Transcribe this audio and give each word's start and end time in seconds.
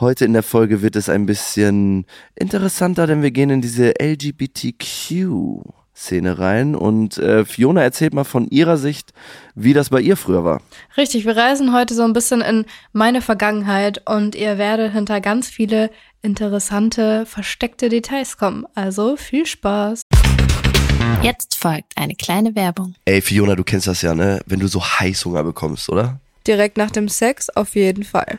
Heute 0.00 0.24
in 0.24 0.32
der 0.32 0.42
Folge 0.42 0.80
wird 0.80 0.96
es 0.96 1.10
ein 1.10 1.26
bisschen 1.26 2.06
interessanter, 2.34 3.06
denn 3.06 3.20
wir 3.20 3.30
gehen 3.32 3.50
in 3.50 3.60
diese 3.60 3.92
LGBTQ. 4.00 5.62
Szene 5.94 6.38
rein 6.38 6.74
und 6.74 7.18
äh, 7.18 7.44
Fiona 7.44 7.82
erzählt 7.82 8.14
mal 8.14 8.24
von 8.24 8.48
ihrer 8.48 8.78
Sicht, 8.78 9.12
wie 9.54 9.74
das 9.74 9.90
bei 9.90 10.00
ihr 10.00 10.16
früher 10.16 10.42
war. 10.42 10.62
Richtig, 10.96 11.26
wir 11.26 11.36
reisen 11.36 11.74
heute 11.74 11.94
so 11.94 12.02
ein 12.04 12.14
bisschen 12.14 12.40
in 12.40 12.64
meine 12.94 13.20
Vergangenheit 13.20 14.08
und 14.08 14.34
ihr 14.34 14.56
werdet 14.56 14.94
hinter 14.94 15.20
ganz 15.20 15.50
viele 15.50 15.90
interessante, 16.22 17.26
versteckte 17.26 17.90
Details 17.90 18.38
kommen. 18.38 18.64
Also 18.74 19.16
viel 19.16 19.44
Spaß. 19.44 20.00
Jetzt 21.20 21.56
folgt 21.56 21.98
eine 21.98 22.14
kleine 22.14 22.54
Werbung. 22.54 22.94
Ey, 23.04 23.20
Fiona, 23.20 23.54
du 23.54 23.64
kennst 23.64 23.86
das 23.86 24.00
ja, 24.00 24.14
ne? 24.14 24.40
Wenn 24.46 24.60
du 24.60 24.68
so 24.68 24.82
Heißhunger 24.82 25.44
bekommst, 25.44 25.90
oder? 25.90 26.18
Direkt 26.46 26.78
nach 26.78 26.90
dem 26.90 27.10
Sex 27.10 27.50
auf 27.50 27.74
jeden 27.74 28.04
Fall. 28.04 28.38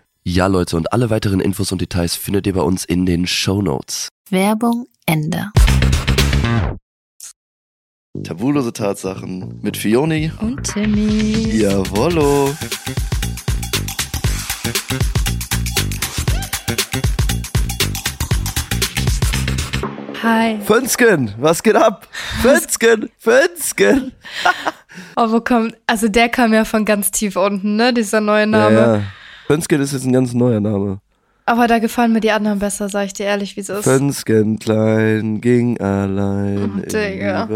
Ja, 0.23 0.45
Leute, 0.45 0.77
und 0.77 0.93
alle 0.93 1.09
weiteren 1.09 1.39
Infos 1.39 1.71
und 1.71 1.81
Details 1.81 2.15
findet 2.15 2.45
ihr 2.45 2.53
bei 2.53 2.61
uns 2.61 2.85
in 2.85 3.07
den 3.07 3.25
Show 3.25 3.63
Notes. 3.63 4.09
Werbung 4.29 4.85
Ende. 5.07 5.49
Tabulose 8.23 8.71
Tatsachen 8.71 9.59
mit 9.63 9.77
Fioni 9.77 10.31
und 10.39 10.61
Timmy. 10.61 11.57
Jawollo. 11.59 12.53
Hi. 20.21 20.59
Fönsken, 20.61 21.33
was 21.39 21.63
geht 21.63 21.75
ab? 21.75 22.07
Fönsken, 22.43 23.09
Fönsken. 23.17 24.11
oh, 25.15 25.31
wo 25.31 25.41
kommt, 25.41 25.75
also 25.87 26.09
der 26.09 26.29
kam 26.29 26.53
ja 26.53 26.63
von 26.63 26.85
ganz 26.85 27.09
tief 27.09 27.37
unten, 27.37 27.75
ne, 27.75 27.91
dieser 27.91 28.21
neue 28.21 28.45
Name. 28.45 28.75
Ja, 28.75 28.95
ja. 28.97 29.03
Fönsken 29.51 29.81
ist 29.81 29.91
jetzt 29.91 30.05
ein 30.05 30.13
ganz 30.13 30.33
neuer 30.33 30.61
Name. 30.61 30.99
Aber 31.45 31.67
da 31.67 31.79
gefallen 31.79 32.13
mir 32.13 32.21
die 32.21 32.31
anderen 32.31 32.59
besser, 32.59 32.87
sag 32.87 33.07
ich 33.07 33.13
dir 33.13 33.25
ehrlich, 33.25 33.57
wie 33.57 33.59
es 33.59 33.67
ist. 33.67 33.83
Fönsken 33.83 34.59
klein 34.59 35.41
ging 35.41 35.77
allein. 35.81 36.81
Oh, 36.81 36.89
Digga. 36.89 37.49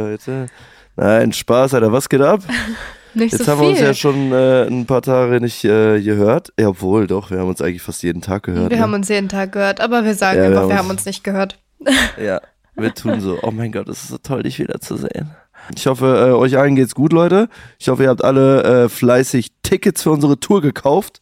Nein, 0.98 1.32
Spaß, 1.32 1.74
Alter. 1.74 1.94
Was 1.94 2.10
geht 2.10 2.20
ab? 2.20 2.42
nicht 3.14 3.32
Jetzt 3.32 3.46
so 3.46 3.52
haben 3.54 3.62
wir 3.62 3.70
uns 3.70 3.80
ja 3.80 3.94
schon 3.94 4.34
äh, 4.34 4.64
ein 4.68 4.86
paar 4.86 5.02
Tage 5.04 5.40
nicht 5.40 5.64
äh, 5.64 6.02
gehört. 6.02 6.52
Ja, 6.60 6.68
obwohl, 6.68 7.08
doch, 7.08 7.32
wir 7.32 7.40
haben 7.40 7.48
uns 7.48 7.62
eigentlich 7.62 7.82
fast 7.82 8.04
jeden 8.04 8.22
Tag 8.22 8.44
gehört. 8.44 8.72
Wir 8.72 8.78
ne? 8.78 8.84
haben 8.84 8.94
uns 8.94 9.08
jeden 9.08 9.30
Tag 9.30 9.54
gehört, 9.54 9.80
aber 9.80 10.04
wir 10.04 10.16
sagen 10.16 10.38
Ja, 10.38 10.50
wir 10.50 10.50
einfach, 10.50 10.62
haben 10.64 10.68
wir 10.68 10.74
uns- 10.74 10.80
haben 10.84 10.90
uns 10.92 11.06
nicht 11.06 11.24
gehört. 11.24 11.58
Ja, 12.22 12.42
wir 12.76 12.94
tun 12.94 13.22
so. 13.22 13.40
Oh 13.42 13.52
mein 13.52 13.72
Gott, 13.72 13.88
es 13.88 14.04
ist 14.04 14.10
so 14.10 14.18
toll, 14.18 14.44
dich 14.44 14.60
wiederzusehen. 14.60 15.32
Ich 15.74 15.88
hoffe, 15.88 16.28
äh, 16.28 16.34
euch 16.34 16.58
allen 16.58 16.76
geht's 16.76 16.94
gut, 16.94 17.14
Leute. 17.14 17.48
Ich 17.80 17.88
hoffe, 17.88 18.04
ihr 18.04 18.10
habt 18.10 18.24
alle 18.24 18.84
äh, 18.84 18.90
fleißig 18.90 19.52
Tickets 19.64 20.04
für 20.04 20.12
unsere 20.12 20.38
Tour 20.42 20.62
gekauft. 20.62 21.22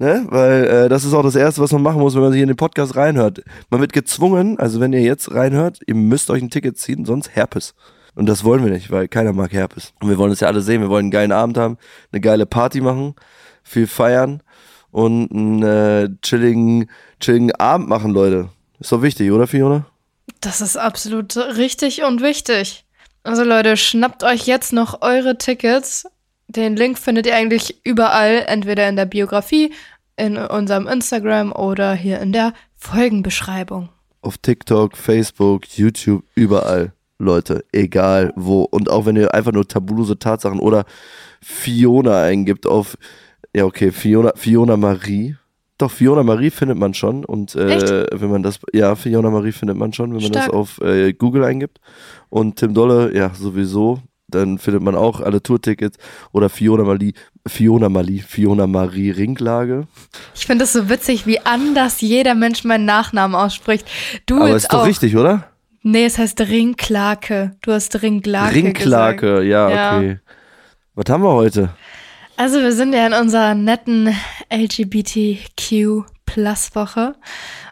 Ne? 0.00 0.26
Weil 0.30 0.64
äh, 0.64 0.88
das 0.88 1.04
ist 1.04 1.12
auch 1.12 1.22
das 1.22 1.34
Erste, 1.34 1.60
was 1.60 1.72
man 1.72 1.82
machen 1.82 2.00
muss, 2.00 2.14
wenn 2.14 2.22
man 2.22 2.32
sich 2.32 2.40
in 2.40 2.48
den 2.48 2.56
Podcast 2.56 2.96
reinhört. 2.96 3.42
Man 3.68 3.82
wird 3.82 3.92
gezwungen, 3.92 4.58
also 4.58 4.80
wenn 4.80 4.94
ihr 4.94 5.02
jetzt 5.02 5.30
reinhört, 5.30 5.80
ihr 5.86 5.94
müsst 5.94 6.30
euch 6.30 6.40
ein 6.40 6.48
Ticket 6.48 6.78
ziehen, 6.78 7.04
sonst 7.04 7.36
Herpes. 7.36 7.74
Und 8.14 8.24
das 8.24 8.42
wollen 8.42 8.64
wir 8.64 8.72
nicht, 8.72 8.90
weil 8.90 9.08
keiner 9.08 9.34
mag 9.34 9.52
Herpes. 9.52 9.92
Und 10.00 10.08
wir 10.08 10.16
wollen 10.16 10.32
es 10.32 10.40
ja 10.40 10.48
alle 10.48 10.62
sehen. 10.62 10.80
Wir 10.80 10.88
wollen 10.88 11.04
einen 11.04 11.10
geilen 11.10 11.32
Abend 11.32 11.58
haben, 11.58 11.76
eine 12.12 12.22
geile 12.22 12.46
Party 12.46 12.80
machen, 12.80 13.14
viel 13.62 13.86
feiern 13.86 14.42
und 14.90 15.30
einen 15.32 15.62
äh, 15.62 16.08
chilligen, 16.22 16.90
chilligen 17.20 17.54
Abend 17.56 17.90
machen, 17.90 18.12
Leute. 18.12 18.48
Ist 18.78 18.92
doch 18.92 19.02
wichtig, 19.02 19.30
oder 19.30 19.46
Fiona? 19.46 19.84
Das 20.40 20.62
ist 20.62 20.78
absolut 20.78 21.36
richtig 21.36 22.04
und 22.04 22.22
wichtig. 22.22 22.86
Also 23.22 23.44
Leute, 23.44 23.76
schnappt 23.76 24.24
euch 24.24 24.46
jetzt 24.46 24.72
noch 24.72 25.02
eure 25.02 25.36
Tickets. 25.36 26.06
Den 26.56 26.74
Link 26.74 26.98
findet 26.98 27.26
ihr 27.26 27.36
eigentlich 27.36 27.80
überall, 27.84 28.44
entweder 28.46 28.88
in 28.88 28.96
der 28.96 29.06
Biografie, 29.06 29.72
in 30.16 30.36
unserem 30.36 30.88
Instagram 30.88 31.52
oder 31.52 31.94
hier 31.94 32.20
in 32.20 32.32
der 32.32 32.52
Folgenbeschreibung. 32.76 33.88
auf 34.22 34.36
TikTok, 34.38 34.96
Facebook, 34.96 35.66
YouTube, 35.78 36.24
überall, 36.34 36.92
Leute, 37.18 37.64
egal 37.72 38.32
wo. 38.36 38.62
Und 38.62 38.90
auch 38.90 39.06
wenn 39.06 39.16
ihr 39.16 39.32
einfach 39.32 39.52
nur 39.52 39.66
tabulose 39.66 40.18
Tatsachen 40.18 40.60
oder 40.60 40.84
Fiona 41.40 42.22
eingibt 42.22 42.66
auf, 42.66 42.98
ja 43.54 43.64
okay, 43.64 43.92
Fiona, 43.92 44.32
Fiona 44.34 44.76
Marie. 44.76 45.36
Doch, 45.78 45.90
Fiona 45.90 46.22
Marie 46.22 46.50
findet 46.50 46.76
man 46.76 46.92
schon. 46.92 47.24
Und 47.24 47.54
äh, 47.54 48.06
wenn 48.12 48.30
man 48.30 48.42
das, 48.42 48.58
ja, 48.74 48.94
Fiona 48.96 49.30
Marie 49.30 49.52
findet 49.52 49.78
man 49.78 49.94
schon, 49.94 50.12
wenn 50.12 50.22
man 50.22 50.32
das 50.32 50.44
Stark. 50.44 50.54
auf 50.54 50.80
äh, 50.82 51.14
Google 51.14 51.44
eingibt. 51.44 51.80
Und 52.28 52.56
Tim 52.56 52.74
Dolle, 52.74 53.14
ja, 53.16 53.30
sowieso. 53.34 54.00
Dann 54.30 54.58
findet 54.58 54.82
man 54.82 54.94
auch 54.94 55.20
alle 55.20 55.42
Tourtickets 55.42 55.98
oder 56.32 56.48
Fiona 56.48 56.84
Marie, 56.84 57.14
Fiona 57.46 57.88
Marie, 57.88 58.20
Fiona 58.20 58.66
Marie 58.66 59.10
Ringlage. 59.10 59.86
Ich 60.34 60.46
finde 60.46 60.64
es 60.64 60.72
so 60.72 60.88
witzig, 60.88 61.26
wie 61.26 61.40
anders 61.40 62.00
jeder 62.00 62.34
Mensch 62.34 62.64
meinen 62.64 62.84
Nachnamen 62.84 63.34
ausspricht. 63.34 63.86
Du 64.26 64.36
Aber 64.36 64.54
ist 64.56 64.72
doch 64.72 64.80
auch. 64.82 64.86
richtig, 64.86 65.16
oder? 65.16 65.44
Nee, 65.82 66.04
es 66.04 66.18
heißt 66.18 66.40
Ringklake. 66.40 67.56
Du 67.62 67.72
hast 67.72 68.02
Ringklake. 68.02 68.54
Ringklake, 68.54 69.42
ja, 69.42 69.70
Ja. 69.70 69.96
okay. 69.96 70.18
Was 70.94 71.10
haben 71.12 71.22
wir 71.22 71.32
heute? 71.32 71.70
Also 72.36 72.60
wir 72.60 72.72
sind 72.72 72.92
ja 72.94 73.06
in 73.06 73.12
unserer 73.14 73.54
netten 73.54 74.14
LGBTQ 74.50 76.04
Plus 76.26 76.74
Woche 76.74 77.14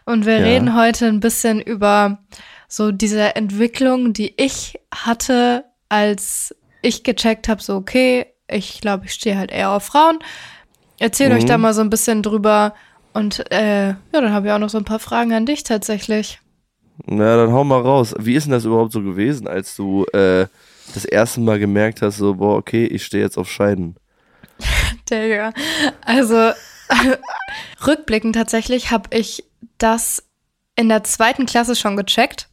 und 0.05 0.25
wir 0.25 0.37
Ja. 0.39 0.43
reden 0.45 0.75
heute 0.75 1.05
ein 1.07 1.19
bisschen 1.19 1.59
über 1.61 2.19
so 2.67 2.91
diese 2.91 3.35
Entwicklung, 3.35 4.13
die 4.13 4.33
ich 4.37 4.75
hatte, 4.93 5.65
als 5.89 6.55
ich 6.81 7.03
gecheckt 7.03 7.47
habe, 7.49 7.61
so 7.61 7.75
okay, 7.75 8.27
ich 8.47 8.81
glaube, 8.81 9.05
ich 9.05 9.11
stehe 9.13 9.37
halt 9.37 9.51
eher 9.51 9.71
auf 9.71 9.83
Frauen. 9.83 10.19
Erzählt 10.99 11.31
euch 11.33 11.43
Mhm. 11.43 11.47
da 11.47 11.57
mal 11.57 11.73
so 11.73 11.81
ein 11.81 11.89
bisschen 11.89 12.23
drüber 12.23 12.73
und 13.13 13.51
äh, 13.51 13.89
ja, 13.89 13.95
dann 14.11 14.31
habe 14.33 14.47
ich 14.47 14.53
auch 14.53 14.59
noch 14.59 14.69
so 14.69 14.77
ein 14.77 14.85
paar 14.85 14.99
Fragen 14.99 15.33
an 15.33 15.45
dich 15.45 15.63
tatsächlich. 15.63 16.39
Na, 17.05 17.37
dann 17.37 17.51
hau 17.53 17.63
mal 17.63 17.81
raus. 17.81 18.13
Wie 18.19 18.35
ist 18.35 18.43
denn 18.45 18.51
das 18.51 18.65
überhaupt 18.65 18.91
so 18.91 19.01
gewesen, 19.01 19.47
als 19.47 19.75
du 19.75 20.05
äh, 20.13 20.47
das 20.93 21.05
erste 21.05 21.39
Mal 21.39 21.57
gemerkt 21.59 22.01
hast, 22.01 22.17
so, 22.17 22.35
boah, 22.35 22.57
okay, 22.57 22.85
ich 22.85 23.05
stehe 23.05 23.23
jetzt 23.23 23.37
auf 23.37 23.49
Scheiden? 23.49 23.95
Digga. 25.09 25.53
Also 26.05 26.51
rückblickend 27.87 28.35
tatsächlich 28.35 28.91
habe 28.91 29.15
ich 29.15 29.45
das 29.77 30.23
in 30.75 30.89
der 30.89 31.03
zweiten 31.03 31.45
Klasse 31.45 31.75
schon 31.75 31.95
gecheckt, 31.95 32.48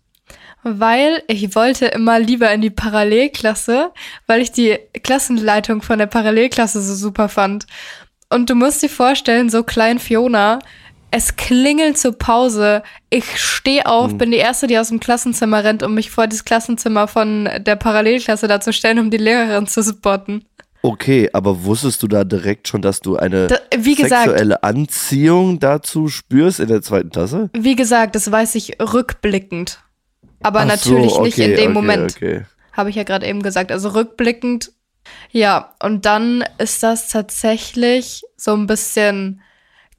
weil 0.66 1.22
ich 1.28 1.54
wollte 1.54 1.86
immer 1.86 2.18
lieber 2.18 2.50
in 2.52 2.60
die 2.60 2.70
Parallelklasse, 2.70 3.90
weil 4.26 4.40
ich 4.42 4.52
die 4.52 4.78
Klassenleitung 5.02 5.82
von 5.82 5.98
der 5.98 6.06
Parallelklasse 6.06 6.80
so 6.82 6.94
super 6.94 7.28
fand. 7.28 7.66
Und 8.28 8.50
du 8.50 8.54
musst 8.54 8.82
dir 8.82 8.88
vorstellen, 8.88 9.50
so 9.50 9.62
klein 9.62 9.98
Fiona, 9.98 10.58
es 11.12 11.36
klingelt 11.36 11.96
zur 11.96 12.12
Pause. 12.18 12.82
Ich 13.10 13.38
stehe 13.38 13.86
auf, 13.86 14.10
Hm. 14.10 14.18
bin 14.18 14.30
die 14.32 14.38
Erste, 14.38 14.66
die 14.66 14.78
aus 14.78 14.88
dem 14.88 14.98
Klassenzimmer 15.00 15.62
rennt, 15.62 15.82
um 15.84 15.94
mich 15.94 16.10
vor 16.10 16.26
das 16.26 16.44
Klassenzimmer 16.44 17.06
von 17.08 17.48
der 17.58 17.76
Parallelklasse 17.76 18.48
da 18.48 18.60
zu 18.60 18.72
stellen, 18.72 18.98
um 18.98 19.10
die 19.10 19.16
Lehrerin 19.16 19.66
zu 19.68 19.82
spotten. 19.82 20.44
Okay, 20.82 21.30
aber 21.32 21.64
wusstest 21.64 22.02
du 22.02 22.06
da 22.08 22.22
direkt 22.22 22.68
schon, 22.68 22.80
dass 22.82 23.00
du 23.00 23.16
eine 23.16 23.46
Da, 23.48 23.56
wie 23.76 23.94
gesagt, 23.96 24.26
sexuelle 24.28 24.62
Anziehung 24.62 25.58
dazu 25.58 26.08
spürst 26.08 26.60
in 26.60 26.68
der 26.68 26.82
zweiten 26.82 27.10
Klasse? 27.10 27.50
wie 27.54 27.74
gesagt, 27.76 28.14
das 28.14 28.30
weiß 28.30 28.54
ich 28.56 28.78
rückblickend. 28.80 29.80
Aber 30.46 30.60
Ach 30.60 30.66
natürlich 30.66 31.14
so, 31.14 31.22
nicht 31.22 31.38
okay, 31.38 31.50
in 31.50 31.56
dem 31.56 31.64
okay, 31.64 31.68
Moment. 31.72 32.14
Okay. 32.14 32.44
Habe 32.72 32.90
ich 32.90 32.94
ja 32.94 33.02
gerade 33.02 33.26
eben 33.26 33.42
gesagt. 33.42 33.72
Also 33.72 33.88
rückblickend, 33.88 34.70
ja. 35.32 35.74
Und 35.82 36.06
dann 36.06 36.44
ist 36.58 36.84
das 36.84 37.08
tatsächlich 37.08 38.22
so 38.36 38.52
ein 38.54 38.68
bisschen, 38.68 39.40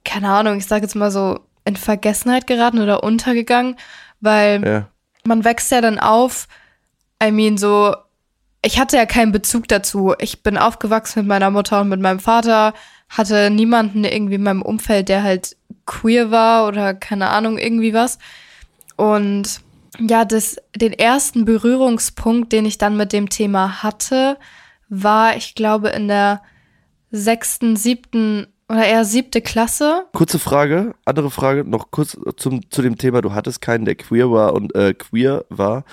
keine 0.06 0.30
Ahnung, 0.30 0.56
ich 0.56 0.64
sage 0.64 0.84
jetzt 0.84 0.94
mal 0.94 1.10
so, 1.10 1.40
in 1.66 1.76
Vergessenheit 1.76 2.46
geraten 2.46 2.80
oder 2.80 3.02
untergegangen, 3.02 3.76
weil 4.20 4.64
Ja. 4.64 4.88
man 5.24 5.44
wächst 5.44 5.70
ja 5.70 5.82
dann 5.82 5.98
auf. 5.98 6.48
I 7.22 7.30
mean, 7.30 7.58
so, 7.58 7.94
ich 8.64 8.80
hatte 8.80 8.96
ja 8.96 9.04
keinen 9.04 9.32
Bezug 9.32 9.68
dazu. 9.68 10.14
Ich 10.18 10.42
bin 10.42 10.56
aufgewachsen 10.56 11.18
mit 11.20 11.28
meiner 11.28 11.50
Mutter 11.50 11.82
und 11.82 11.90
mit 11.90 12.00
meinem 12.00 12.20
Vater, 12.20 12.72
hatte 13.10 13.50
niemanden 13.50 14.04
irgendwie 14.04 14.36
in 14.36 14.44
meinem 14.44 14.62
Umfeld, 14.62 15.10
der 15.10 15.22
halt 15.22 15.58
queer 15.84 16.30
war 16.30 16.66
oder 16.66 16.94
keine 16.94 17.28
Ahnung, 17.28 17.58
irgendwie 17.58 17.92
was. 17.92 18.18
Und 18.96 19.60
ja, 19.98 20.24
das, 20.24 20.56
den 20.76 20.92
ersten 20.92 21.44
Berührungspunkt, 21.44 22.52
den 22.52 22.66
ich 22.66 22.78
dann 22.78 22.96
mit 22.96 23.12
dem 23.12 23.28
Thema 23.28 23.82
hatte, 23.82 24.38
war, 24.88 25.36
ich 25.36 25.54
glaube, 25.54 25.88
in 25.88 26.08
der 26.08 26.42
sechsten, 27.10 27.76
siebten 27.76 28.46
oder 28.68 28.84
eher 28.84 29.04
siebte 29.04 29.40
Klasse. 29.40 30.04
Kurze 30.12 30.38
Frage, 30.38 30.94
andere 31.04 31.30
Frage, 31.30 31.64
noch 31.64 31.90
kurz 31.90 32.18
zum, 32.36 32.70
zu 32.70 32.82
dem 32.82 32.98
Thema, 32.98 33.22
du 33.22 33.32
hattest 33.32 33.60
keinen, 33.60 33.84
der 33.84 33.94
queer 33.94 34.30
war 34.30 34.52
und 34.52 34.74
äh, 34.74 34.92
queer 34.92 35.44
war 35.48 35.84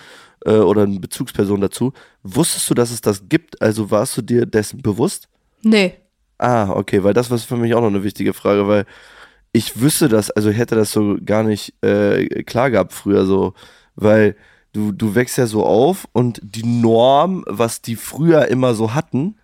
äh, 0.46 0.58
oder 0.58 0.84
eine 0.84 1.00
Bezugsperson 1.00 1.62
dazu. 1.62 1.94
Wusstest 2.24 2.70
du, 2.70 2.74
dass 2.74 2.92
es 2.92 3.02
das 3.02 3.30
gibt? 3.30 3.62
Also 3.62 3.92
warst 3.92 4.18
du 4.18 4.22
dir 4.22 4.46
dessen 4.46 4.82
bewusst? 4.82 5.30
Nee. 5.64 5.96
Ah, 6.38 6.70
okay, 6.70 7.04
weil 7.04 7.14
das 7.14 7.32
war 7.32 7.38
für 7.38 7.56
mich 7.56 7.74
auch 7.74 7.82
noch 7.82 7.88
eine 7.88 8.04
wichtige 8.04 8.34
Frage, 8.34 8.68
weil 8.68 8.86
ich 9.54 9.80
wüsste 9.80 10.10
das, 10.10 10.32
also 10.32 10.50
ich 10.50 10.58
hätte 10.58 10.76
das 10.76 10.92
so 10.92 11.18
gar 11.24 11.44
nicht 11.44 11.74
äh, 11.82 12.44
klar 12.44 12.70
gehabt 12.70 12.92
früher 12.92 13.26
so, 13.26 13.54
weil 13.96 14.36
du, 14.74 14.92
du 14.92 15.16
wächst 15.16 15.38
ja 15.38 15.48
so 15.48 15.66
auf 15.66 16.06
und 16.14 16.40
die 16.44 16.66
Norm, 16.66 17.44
was 17.48 17.82
die 17.82 17.96
früher 17.96 18.48
immer 18.48 18.74
so 18.76 18.94
hatten, 18.94 19.36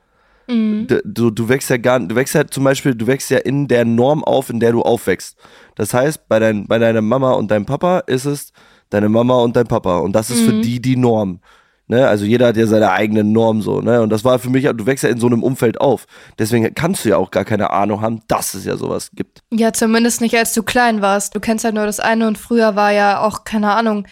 Mhm. 0.48 0.88
du, 1.06 1.30
du 1.30 1.48
wächst 1.50 1.70
ja 1.70 1.78
gar 1.78 2.00
du 2.00 2.16
wächst 2.16 2.34
ja 2.36 2.46
zum 2.46 2.64
Beispiel, 2.66 2.96
du 2.96 3.08
wächst 3.08 3.30
ja 3.30 3.38
in 3.38 3.68
der 3.68 3.86
Norm 3.86 4.24
auf, 4.24 4.50
in 4.50 4.60
der 4.60 4.72
du 4.72 4.82
aufwächst. 4.82 5.38
Das 5.76 5.94
heißt, 5.94 6.28
bei, 6.28 6.40
dein, 6.40 6.68
bei 6.68 6.78
deiner 6.80 7.02
Mama 7.02 7.32
und 7.34 7.52
deinem 7.52 7.66
Papa 7.66 8.00
ist 8.00 8.26
es 8.26 8.52
deine 8.90 9.08
Mama 9.08 9.36
und 9.36 9.56
dein 9.56 9.68
Papa 9.68 10.00
und 10.00 10.14
das 10.14 10.30
ist 10.30 10.42
für 10.42 10.52
Mhm. 10.54 10.62
die 10.64 10.82
die 10.82 10.98
Norm. 10.98 11.40
Ne? 11.88 12.08
Also 12.08 12.26
jeder 12.26 12.48
hat 12.48 12.58
ja 12.58 12.68
seine 12.68 12.92
eigene 12.92 13.24
Norm 13.24 13.62
so, 13.62 13.82
ne? 13.82 14.02
Und 14.02 14.10
das 14.10 14.24
war 14.26 14.40
für 14.40 14.50
mich, 14.50 14.64
du 14.66 14.86
wächst 14.86 15.04
ja 15.04 15.10
in 15.10 15.20
so 15.20 15.28
einem 15.28 15.44
Umfeld 15.44 15.80
auf. 15.80 16.06
Deswegen 16.40 16.74
kannst 16.74 17.06
du 17.06 17.10
ja 17.10 17.18
auch 17.18 17.32
gar 17.32 17.46
keine 17.46 17.70
Ahnung 17.70 18.02
haben, 18.02 18.22
dass 18.28 18.54
es 18.54 18.66
ja 18.66 18.78
sowas 18.78 19.12
gibt. 19.14 19.42
Ja, 19.52 19.72
zumindest 19.74 20.22
nicht, 20.22 20.36
als 20.38 20.54
du 20.54 20.64
klein 20.64 21.02
warst. 21.02 21.36
Du 21.36 21.40
kennst 21.40 21.64
ja 21.66 21.72
nur 21.72 21.86
das 21.86 22.00
eine 22.00 22.28
und 22.28 22.38
früher 22.38 22.76
war 22.76 22.92
ja 22.92 23.22
auch, 23.22 23.44
keine 23.44 23.72
Ahnung. 23.74 24.06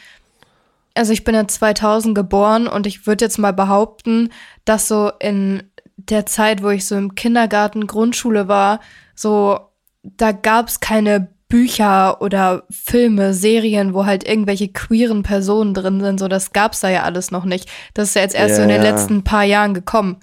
Also 1.00 1.14
ich 1.14 1.24
bin 1.24 1.34
ja 1.34 1.48
2000 1.48 2.14
geboren 2.14 2.68
und 2.68 2.86
ich 2.86 3.08
würde 3.08 3.24
jetzt 3.24 3.38
mal 3.38 3.54
behaupten, 3.54 4.34
dass 4.66 4.90
so 4.90 5.14
in 5.22 5.64
der 5.96 6.26
Zeit, 6.26 6.62
wo 6.62 6.68
ich 6.72 6.86
so 6.86 6.98
im 6.98 7.16
Kindergarten, 7.16 7.88
Grundschule 7.88 8.50
war, 8.50 8.82
so, 9.16 9.62
da 10.04 10.34
gab 10.34 10.68
es 10.68 10.82
keine 10.82 11.30
Bücher 11.48 12.22
oder 12.22 12.64
Filme, 12.70 13.34
Serien, 13.34 13.94
wo 13.94 14.06
halt 14.06 14.28
irgendwelche 14.28 14.68
queeren 14.68 15.24
Personen 15.24 15.74
drin 15.74 16.02
sind. 16.02 16.20
So, 16.20 16.28
das 16.28 16.52
gab's 16.52 16.82
da 16.82 16.90
ja 16.90 17.04
alles 17.04 17.32
noch 17.32 17.46
nicht. 17.46 17.70
Das 17.94 18.10
ist 18.10 18.16
ja 18.16 18.24
jetzt 18.24 18.36
erst 18.36 18.58
so 18.58 18.62
in 18.64 18.68
den 18.68 18.82
letzten 18.82 19.24
paar 19.24 19.46
Jahren 19.46 19.74
gekommen. 19.74 20.18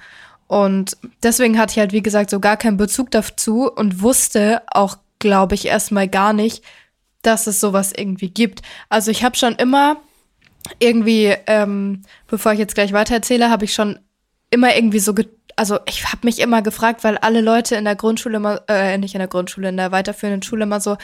Und 0.46 0.99
deswegen 1.23 1.58
hatte 1.58 1.73
ich 1.73 1.78
halt, 1.78 1.94
wie 1.94 2.02
gesagt, 2.02 2.28
so 2.28 2.38
gar 2.38 2.58
keinen 2.58 2.76
Bezug 2.76 3.11
dazu 3.12 3.73
und 3.73 4.02
wusste 4.02 4.61
auch, 4.67 4.99
glaube 5.20 5.55
ich, 5.55 5.64
erstmal 5.64 6.06
gar 6.06 6.34
nicht, 6.34 6.62
dass 7.23 7.46
es 7.46 7.61
sowas 7.61 7.94
irgendwie 7.96 8.28
gibt. 8.28 8.61
Also 8.90 9.11
ich 9.11 9.25
habe 9.25 9.38
schon 9.38 9.55
immer 9.55 9.96
irgendwie, 10.79 11.35
ähm, 11.47 12.03
bevor 12.29 12.53
ich 12.53 12.59
jetzt 12.59 12.75
gleich 12.75 12.93
weitererzähle, 12.93 13.51
habe 13.51 13.65
ich 13.65 13.75
schon 13.75 13.99
immer 14.51 14.75
irgendwie 14.77 14.99
so, 15.01 15.15
ge 15.15 15.27
also 15.59 15.79
ich 15.89 16.05
habe 16.05 16.19
mich 16.25 16.39
immer 16.41 16.61
gefragt, 16.61 17.03
weil 17.03 17.17
alle 17.17 17.41
Leute 17.41 17.77
in 17.77 17.87
der 17.87 17.97
Grundschule 17.97 18.37
immer, 18.37 18.61
äh, 18.69 18.99
nicht 18.99 19.15
in 19.15 19.21
der 19.21 19.29
Grundschule, 19.29 19.71
in 19.71 19.79
der 19.79 19.91
weiterführenden 19.91 20.43
Schule 20.43 20.65
immer 20.65 20.81
so, 20.81 20.99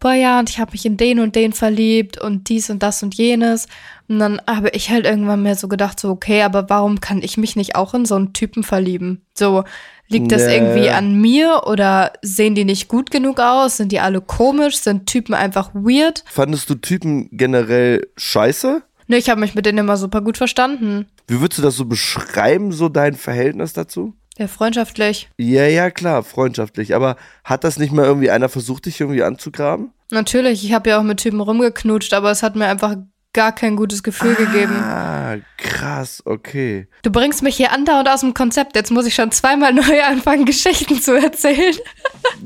boah 0.00 0.14
ja, 0.14 0.38
und 0.38 0.48
ich 0.48 0.58
habe 0.58 0.72
mich 0.72 0.86
in 0.86 0.96
den 0.96 1.20
und 1.20 1.36
den 1.36 1.52
verliebt 1.52 2.18
und 2.18 2.48
dies 2.48 2.70
und 2.70 2.82
das 2.82 3.02
und 3.02 3.14
jenes. 3.16 3.66
Und 4.08 4.18
dann 4.18 4.40
habe 4.48 4.70
ich 4.70 4.88
halt 4.88 5.04
irgendwann 5.04 5.42
mir 5.42 5.56
so 5.56 5.68
gedacht, 5.68 6.00
so, 6.00 6.08
okay, 6.08 6.40
aber 6.42 6.70
warum 6.70 7.02
kann 7.02 7.20
ich 7.22 7.36
mich 7.36 7.54
nicht 7.54 7.76
auch 7.76 7.92
in 7.92 8.06
so 8.06 8.14
einen 8.14 8.32
Typen 8.32 8.62
verlieben? 8.64 9.26
So, 9.34 9.64
liegt 10.08 10.32
das 10.32 10.46
Nee. 10.46 10.56
irgendwie 10.56 10.88
an 10.88 11.12
mir 11.20 11.64
oder 11.66 12.14
sehen 12.22 12.54
die 12.54 12.64
nicht 12.64 12.88
gut 12.88 13.10
genug 13.10 13.40
aus? 13.40 13.76
Sind 13.76 13.92
die 13.92 14.00
alle 14.00 14.22
komisch? 14.22 14.78
Sind 14.78 15.06
Typen 15.06 15.34
einfach 15.34 15.74
weird? 15.74 16.24
Fandest 16.30 16.70
du 16.70 16.76
Typen 16.76 17.28
generell 17.32 18.06
scheiße? 18.16 18.82
Ne, 19.08 19.16
ich 19.16 19.30
habe 19.30 19.40
mich 19.40 19.54
mit 19.54 19.64
denen 19.64 19.78
immer 19.78 19.96
super 19.96 20.20
gut 20.20 20.36
verstanden. 20.36 21.06
Wie 21.26 21.40
würdest 21.40 21.58
du 21.58 21.62
das 21.62 21.76
so 21.76 21.86
beschreiben, 21.86 22.72
so 22.72 22.90
dein 22.90 23.14
Verhältnis 23.14 23.72
dazu? 23.72 24.14
Ja, 24.36 24.46
freundschaftlich. 24.46 25.30
Ja, 25.38 25.64
ja, 25.66 25.90
klar, 25.90 26.22
freundschaftlich. 26.22 26.94
Aber 26.94 27.16
hat 27.42 27.64
das 27.64 27.78
nicht 27.78 27.92
mal 27.92 28.04
irgendwie 28.04 28.30
einer 28.30 28.48
versucht, 28.48 28.86
dich 28.86 29.00
irgendwie 29.00 29.22
anzugraben? 29.22 29.92
Natürlich, 30.10 30.62
ich 30.64 30.72
habe 30.72 30.90
ja 30.90 30.98
auch 30.98 31.02
mit 31.02 31.20
Typen 31.20 31.40
rumgeknutscht, 31.40 32.12
aber 32.14 32.30
es 32.30 32.42
hat 32.42 32.54
mir 32.54 32.66
einfach 32.66 32.96
gar 33.32 33.52
kein 33.52 33.76
gutes 33.76 34.02
Gefühl 34.02 34.34
gegeben. 34.34 34.74
Ah, 34.74 35.36
krass, 35.56 36.22
okay. 36.24 36.86
Du 37.02 37.10
bringst 37.10 37.42
mich 37.42 37.56
hier 37.56 37.72
andauernd 37.72 38.08
aus 38.08 38.20
dem 38.20 38.34
Konzept. 38.34 38.76
Jetzt 38.76 38.90
muss 38.90 39.06
ich 39.06 39.14
schon 39.14 39.32
zweimal 39.32 39.72
neu 39.74 40.02
anfangen, 40.02 40.44
Geschichten 40.44 41.00
zu 41.00 41.14
erzählen. 41.14 41.74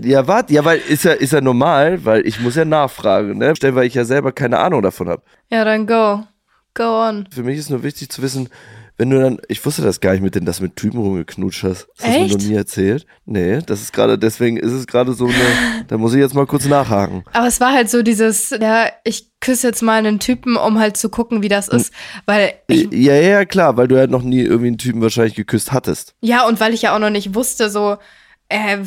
Ja, 0.01 0.27
warte, 0.27 0.53
ja, 0.53 0.65
weil 0.65 0.79
ist 0.79 1.05
ja, 1.05 1.13
ist 1.13 1.33
ja 1.33 1.41
normal, 1.41 2.05
weil 2.05 2.27
ich 2.27 2.41
muss 2.41 2.55
ja 2.55 2.65
nachfragen, 2.65 3.39
ne? 3.39 3.55
Stell, 3.57 3.75
weil 3.75 3.87
ich 3.87 3.95
ja 3.95 4.05
selber 4.05 4.33
keine 4.33 4.59
Ahnung 4.59 4.83
davon 4.83 5.09
habe. 5.09 5.23
Ja, 5.51 5.65
dann 5.65 5.87
go. 5.87 6.25
Go 6.75 6.85
on. 7.09 7.29
Für 7.31 7.43
mich 7.43 7.59
ist 7.59 7.71
nur 7.71 7.83
wichtig 7.83 8.09
zu 8.11 8.23
wissen, 8.23 8.49
wenn 8.99 9.09
du 9.11 9.21
dann, 9.21 9.39
ich 9.49 9.65
wusste 9.65 9.83
das 9.83 10.01
gar 10.01 10.13
nicht 10.13 10.21
mit 10.23 10.35
den, 10.35 10.45
dass 10.45 10.59
du 10.59 10.65
mit 10.65 10.77
Typen 10.77 11.01
rumgeknutscht 11.01 11.65
hast. 11.65 11.89
Das 11.97 12.07
hast 12.07 12.15
du 12.15 12.19
mir 12.21 12.27
Echt? 12.27 12.39
noch 12.39 12.45
nie 12.47 12.55
erzählt. 12.55 13.07
Nee, 13.25 13.59
das 13.67 13.81
ist 13.81 13.93
gerade, 13.93 14.19
deswegen 14.19 14.59
ist 14.59 14.71
es 14.73 14.87
gerade 14.87 15.15
so 15.15 15.27
eine, 15.27 15.85
da 15.89 15.99
muss 15.99 16.13
ich 16.13 16.21
jetzt 16.21 16.35
mal 16.35 16.47
kurz 16.47 16.67
nachhaken. 16.67 17.25
Aber 17.33 17.47
es 17.47 17.59
war 17.59 17.73
halt 17.73 17.91
so 17.91 18.03
dieses, 18.03 18.51
ja, 18.51 18.87
ich 19.05 19.31
küsse 19.41 19.67
jetzt 19.69 19.83
mal 19.83 19.95
einen 19.99 20.21
Typen, 20.21 20.57
um 20.57 20.79
halt 20.79 20.97
zu 20.97 21.09
gucken, 21.09 21.43
wie 21.43 21.49
das 21.49 21.69
ist. 21.69 21.93
Weil 22.27 22.55
ich, 22.69 22.89
Ja, 22.93 23.15
ja, 23.15 23.45
klar, 23.45 23.77
weil 23.77 23.89
du 23.89 23.97
ja 23.97 24.07
noch 24.07 24.23
nie 24.23 24.41
irgendwie 24.43 24.69
einen 24.69 24.79
Typen 24.79 25.01
wahrscheinlich 25.01 25.35
geküsst 25.35 25.73
hattest. 25.73 26.15
ja, 26.21 26.47
und 26.47 26.61
weil 26.61 26.75
ich 26.75 26.83
ja 26.83 26.95
auch 26.95 27.01
noch 27.01 27.11
nicht 27.11 27.35
wusste, 27.35 27.71
so, 27.71 27.97
äh, 28.51 28.79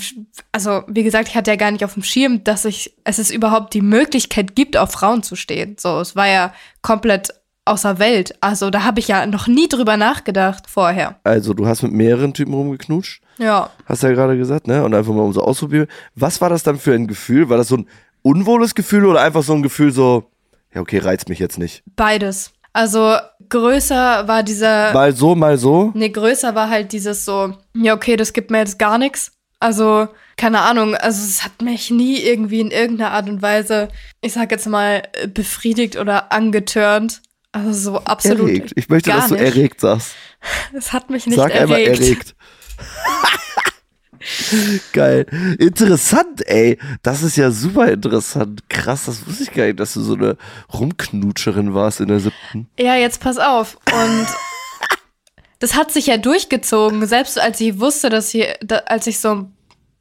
also 0.52 0.84
wie 0.88 1.04
gesagt, 1.04 1.28
ich 1.30 1.36
hatte 1.36 1.50
ja 1.52 1.58
gar 1.58 1.72
nicht 1.72 1.84
auf 1.84 1.96
dem 1.96 2.04
Schirm, 2.04 2.44
dass 2.44 2.64
ich, 2.64 2.96
es 3.04 3.18
ist 3.20 3.32
überhaupt 3.32 3.74
die 3.74 3.82
Möglichkeit 3.82 4.56
gibt, 4.56 4.78
auf 4.78 4.92
Frauen 4.92 5.24
zu 5.24 5.36
stehen. 5.36 5.76
So, 5.80 6.00
es 6.00 6.16
war 6.16 6.28
ja 6.28 6.54
komplett 6.84 7.34
außer 7.66 8.00
Welt. 8.00 8.36
Also 8.42 8.70
da 8.70 8.84
habe 8.84 9.00
ich 9.00 9.08
ja 9.08 9.26
noch 9.26 9.48
nie 9.48 9.68
drüber 9.68 9.98
nachgedacht 9.98 10.66
vorher. 10.70 11.20
Also, 11.24 11.54
du 11.54 11.66
hast 11.68 11.82
mit 11.84 11.92
mehreren 11.92 12.34
Typen 12.34 12.54
rumgeknutscht, 12.54 13.22
Ja. 13.38 13.70
hast 13.86 14.04
du 14.04 14.08
ja 14.08 14.14
gerade 14.14 14.38
gesagt, 14.38 14.68
ne? 14.68 14.84
Und 14.84 14.94
einfach 14.94 15.14
mal 15.14 15.24
um 15.24 15.34
so 15.34 15.42
ausprobieren. 15.42 15.88
Was 16.16 16.40
war 16.42 16.50
das 16.50 16.64
dann 16.64 16.78
für 16.78 16.94
ein 16.94 17.08
Gefühl? 17.08 17.50
War 17.50 17.58
das 17.58 17.68
so 17.68 17.78
ein 17.78 17.88
unwohles 18.22 18.76
Gefühl 18.76 19.06
oder 19.06 19.22
einfach 19.22 19.44
so 19.44 19.54
ein 19.54 19.64
Gefühl 19.64 19.92
so, 19.92 20.32
ja, 20.74 20.82
okay, 20.82 21.00
reizt 21.00 21.30
mich 21.30 21.40
jetzt 21.40 21.58
nicht? 21.60 21.84
Beides. 21.96 22.52
Also 22.74 23.16
größer 23.50 24.28
war 24.28 24.44
dieser. 24.44 24.92
Mal 24.94 25.14
so, 25.16 25.34
mal 25.36 25.58
so. 25.58 25.92
Nee, 25.94 26.10
größer 26.10 26.56
war 26.56 26.70
halt 26.70 26.92
dieses 26.92 27.24
so, 27.26 27.54
ja, 27.74 27.94
okay, 27.94 28.16
das 28.18 28.34
gibt 28.34 28.52
mir 28.52 28.60
jetzt 28.60 28.78
gar 28.80 28.98
nichts. 28.98 29.32
Also, 29.62 30.10
keine 30.38 30.60
Ahnung, 30.62 30.96
also 30.96 31.24
es 31.24 31.44
hat 31.46 31.62
mich 31.62 31.90
nie 31.90 32.18
irgendwie 32.20 32.60
in 32.60 32.72
irgendeiner 32.72 33.12
Art 33.12 33.30
und 33.30 33.42
Weise, 33.42 33.88
ich 34.22 34.34
sag 34.34 34.52
jetzt 34.52 34.68
mal, 34.68 35.04
befriedigt 35.34 35.96
oder 35.98 36.32
angetörnt. 36.34 37.22
Also 37.56 37.72
so 37.72 38.00
absolut. 38.00 38.50
Erregt. 38.50 38.74
Ich 38.76 38.90
möchte, 38.90 39.12
dass 39.12 39.30
du 39.30 39.36
nicht. 39.36 39.44
erregt 39.44 39.80
sagst. 39.80 40.14
Es 40.74 40.92
hat 40.92 41.10
mich 41.10 41.26
nicht 41.26 41.38
Sag 41.38 41.56
einmal 41.56 41.80
erregt. 41.80 42.02
erregt. 42.02 42.36
Geil. 44.92 45.26
Interessant, 45.58 46.46
ey. 46.48 46.78
Das 47.02 47.24
ist 47.24 47.38
ja 47.38 47.52
super 47.52 47.88
interessant. 47.88 48.68
Krass, 48.70 49.06
das 49.06 49.26
wusste 49.26 49.44
ich 49.44 49.54
gar 49.54 49.68
nicht, 49.68 49.80
dass 49.80 49.94
du 49.94 50.02
so 50.02 50.16
eine 50.16 50.36
Rumknutscherin 50.74 51.74
warst 51.74 52.02
in 52.02 52.10
der 52.10 52.20
siebten. 52.20 52.68
Ja, 52.78 52.96
jetzt 52.96 53.22
pass 53.22 53.38
auf. 53.38 53.78
Und 53.94 54.28
das 55.60 55.76
hat 55.76 55.94
sich 55.94 56.08
ja 56.08 56.18
durchgezogen, 56.18 57.08
selbst 57.08 57.40
als 57.40 57.62
ich 57.62 57.80
wusste, 57.80 58.10
dass 58.10 58.32
hier, 58.32 58.58
da, 58.62 58.80
als 58.80 59.08
ich 59.08 59.20
so, 59.20 59.48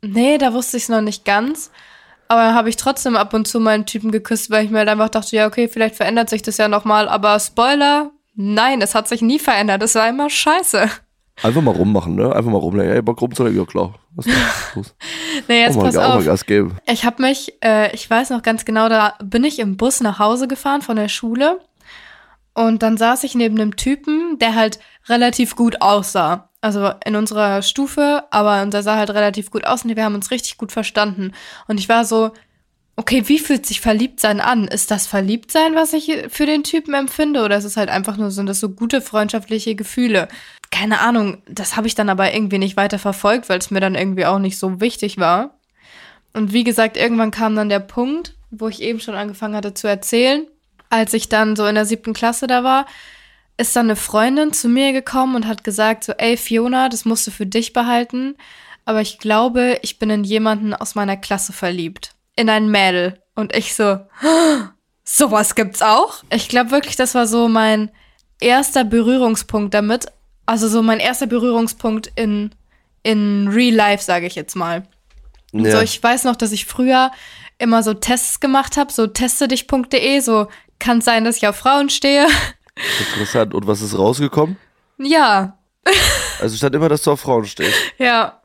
nee, 0.03 0.39
da 0.39 0.53
wusste 0.53 0.77
ich 0.77 0.85
es 0.85 0.89
noch 0.89 1.03
nicht 1.03 1.25
ganz. 1.25 1.71
Aber 2.29 2.55
habe 2.55 2.69
ich 2.69 2.77
trotzdem 2.77 3.17
ab 3.17 3.35
und 3.35 3.47
zu 3.47 3.61
meinen 3.61 3.87
Typen 3.87 4.11
geküsst, 4.11 4.51
weil 4.51 4.65
ich 4.65 4.71
mir 4.71 4.79
halt 4.79 4.89
einfach 4.89 5.09
dachte, 5.11 5.37
ja, 5.37 5.47
okay, 5.47 5.69
vielleicht 5.69 5.97
verändert 5.97 6.31
sich 6.31 6.43
das 6.43 6.57
ja 6.57 6.69
nochmal. 6.69 7.09
Aber 7.09 7.39
Spoiler, 7.39 8.11
nein, 8.35 8.81
es 8.81 8.95
hat 8.95 9.09
sich 9.09 9.23
nie 9.23 9.39
verändert. 9.39 9.83
Es 9.83 9.95
war 9.95 10.09
immer 10.09 10.31
scheiße. 10.31 10.89
Einfach 11.43 11.63
mal 11.63 11.75
rummachen, 11.75 12.15
ne? 12.15 12.35
Einfach 12.35 12.51
mal 12.51 12.59
rumlegen. 12.59 12.93
Ey, 12.93 13.03
Bock 13.03 13.21
rumzulegen, 13.21 13.59
ja 13.59 13.65
klar. 13.67 13.95
Was 14.15 14.27
ist 14.27 14.37
los? 14.75 14.95
Nee, 15.49 15.63
jetzt 15.63 15.77
mal, 15.77 15.85
pass 15.85 15.97
auch 15.97 16.09
mal 16.09 16.19
auf. 16.19 16.25
Gas 16.25 16.47
geben. 16.47 16.77
Ich 16.87 17.05
habe 17.05 17.23
mich, 17.23 17.55
äh, 17.63 17.93
ich 17.95 18.09
weiß 18.09 18.31
noch 18.31 18.43
ganz 18.43 18.65
genau, 18.65 18.89
da 18.89 19.15
bin 19.23 19.43
ich 19.45 19.59
im 19.59 19.77
Bus 19.77 20.01
nach 20.01 20.19
Hause 20.21 20.47
gefahren 20.47 20.83
von 20.83 20.97
der 20.97 21.09
Schule. 21.09 21.59
Und 22.55 22.83
dann 22.83 22.97
saß 22.97 23.25
ich 23.25 23.35
neben 23.35 23.61
einem 23.61 23.77
Typen, 23.77 24.39
der 24.39 24.55
halt 24.55 24.79
relativ 25.09 25.57
gut 25.57 25.83
aussah. 25.83 26.51
Also 26.61 26.93
in 27.05 27.17
unserer 27.17 27.61
Stufe, 27.61 28.25
aber 28.31 28.65
der 28.67 28.83
sah 28.83 28.97
halt 28.97 29.11
relativ 29.11 29.51
gut 29.51 29.67
aus 29.67 29.85
und 29.85 29.95
wir 29.95 30.05
haben 30.05 30.15
uns 30.15 30.31
richtig 30.31 30.57
gut 30.57 30.73
verstanden. 30.73 31.33
Und 31.69 31.79
ich 31.79 31.89
war 31.89 32.05
so, 32.05 32.33
okay, 32.97 33.25
wie 33.27 33.39
fühlt 33.39 33.67
sich 33.67 33.81
Verliebtsein 33.81 34.41
an? 34.41 34.69
Ist 34.69 34.91
das 34.91 35.07
Verliebtsein, 35.07 35.75
was 35.75 35.93
ich 35.93 36.11
für 36.29 36.47
den 36.47 36.63
Typen 36.63 36.95
empfinde? 36.95 37.45
Oder 37.45 37.57
ist 37.59 37.65
es 37.65 37.77
halt 37.77 37.91
einfach 37.91 38.17
nur, 38.17 38.31
sind 38.31 38.47
das 38.47 38.61
so 38.61 38.71
gute 38.71 39.01
freundschaftliche 39.01 39.75
Gefühle? 39.75 40.29
Keine 40.71 41.01
Ahnung, 41.01 41.43
das 41.47 41.77
habe 41.77 41.87
ich 41.87 41.95
dann 41.95 42.09
aber 42.09 42.33
irgendwie 42.33 42.59
nicht 42.59 42.77
weiter 42.77 42.99
verfolgt, 42.99 43.49
weil 43.49 43.59
es 43.59 43.71
mir 43.71 43.81
dann 43.81 43.95
irgendwie 43.95 44.27
auch 44.27 44.39
nicht 44.39 44.59
so 44.59 44.81
wichtig 44.81 45.19
war. 45.19 45.59
Und 46.33 46.53
wie 46.53 46.65
gesagt, 46.65 46.97
irgendwann 46.97 47.31
kam 47.31 47.57
dann 47.57 47.69
der 47.69 47.81
Punkt, 47.81 48.35
wo 48.51 48.69
ich 48.69 48.81
eben 48.81 49.01
schon 49.01 49.15
angefangen 49.15 49.57
hatte 49.57 49.75
zu 49.75 49.87
erzählen, 49.87 50.47
als 50.91 51.13
ich 51.13 51.29
dann 51.29 51.57
so 51.57 51.67
in 51.67 51.75
der 51.75 51.87
siebten 51.87 52.13
Klasse 52.13 52.47
da 52.47 52.65
war, 52.65 52.87
ist 53.57 53.77
dann 53.77 53.87
eine 53.87 53.97
Freundin 53.97 54.53
zu 54.53 54.69
mir 54.69 54.93
gekommen 54.93 55.37
und 55.37 55.47
hat 55.47 55.65
gesagt 55.65 56.05
so, 56.05 56.13
ey 56.13 56.37
Fiona, 56.37 56.89
das 56.89 57.05
musst 57.05 57.27
du 57.27 57.31
für 57.31 57.47
dich 57.47 57.73
behalten, 57.73 58.37
aber 58.85 59.01
ich 59.01 59.19
glaube, 59.19 59.79
ich 59.83 59.99
bin 59.99 60.11
in 60.11 60.25
jemanden 60.25 60.75
aus 60.75 60.95
meiner 60.95 61.17
Klasse 61.17 61.53
verliebt. 61.53 62.11
In 62.37 62.51
ein 62.51 62.69
Mädel. 62.71 63.21
Und 63.35 63.55
ich 63.57 63.75
so, 63.75 63.99
sowas 65.05 65.55
gibt's 65.55 65.83
auch? 65.83 66.23
Ich 66.31 66.49
glaube 66.49 66.71
wirklich, 66.71 66.97
das 66.97 67.15
war 67.15 67.27
so 67.27 67.49
mein 67.49 67.91
erster 68.41 68.85
Berührungspunkt 68.85 69.73
damit. 69.75 70.07
Also 70.47 70.69
so 70.69 70.83
mein 70.83 71.01
erster 71.01 71.27
Berührungspunkt 71.27 72.13
in, 72.17 72.51
in 73.03 73.49
Real 73.49 73.75
Life, 73.75 74.05
sage 74.05 74.27
ich 74.27 74.35
jetzt 74.35 74.57
mal. 74.57 74.87
Ja. 75.53 75.71
So, 75.71 75.81
ich 75.81 76.03
weiß 76.03 76.25
noch, 76.25 76.37
dass 76.37 76.53
ich 76.53 76.67
früher 76.67 77.11
immer 77.59 77.83
so 77.83 77.95
Tests 77.95 78.41
gemacht 78.41 78.77
habe, 78.77 78.93
so 78.93 79.07
testedich.de, 79.07 80.21
so 80.21 80.49
kann 80.79 81.01
sein, 81.01 81.25
dass 81.25 81.37
ich 81.37 81.47
auf 81.49 81.57
Frauen 81.57 81.89
stehe. 81.91 82.27
Interessant. 83.15 83.55
Und 83.55 83.67
was 83.67 83.81
ist 83.83 83.97
rausgekommen? 83.97 84.57
ja, 84.99 85.59
Also 86.41 86.57
stand 86.57 86.75
immer, 86.75 86.89
dass 86.89 87.03
du 87.03 87.13
auf 87.13 87.21
Frauen 87.21 87.45
stehst. 87.45 87.77
ja. 87.99 88.41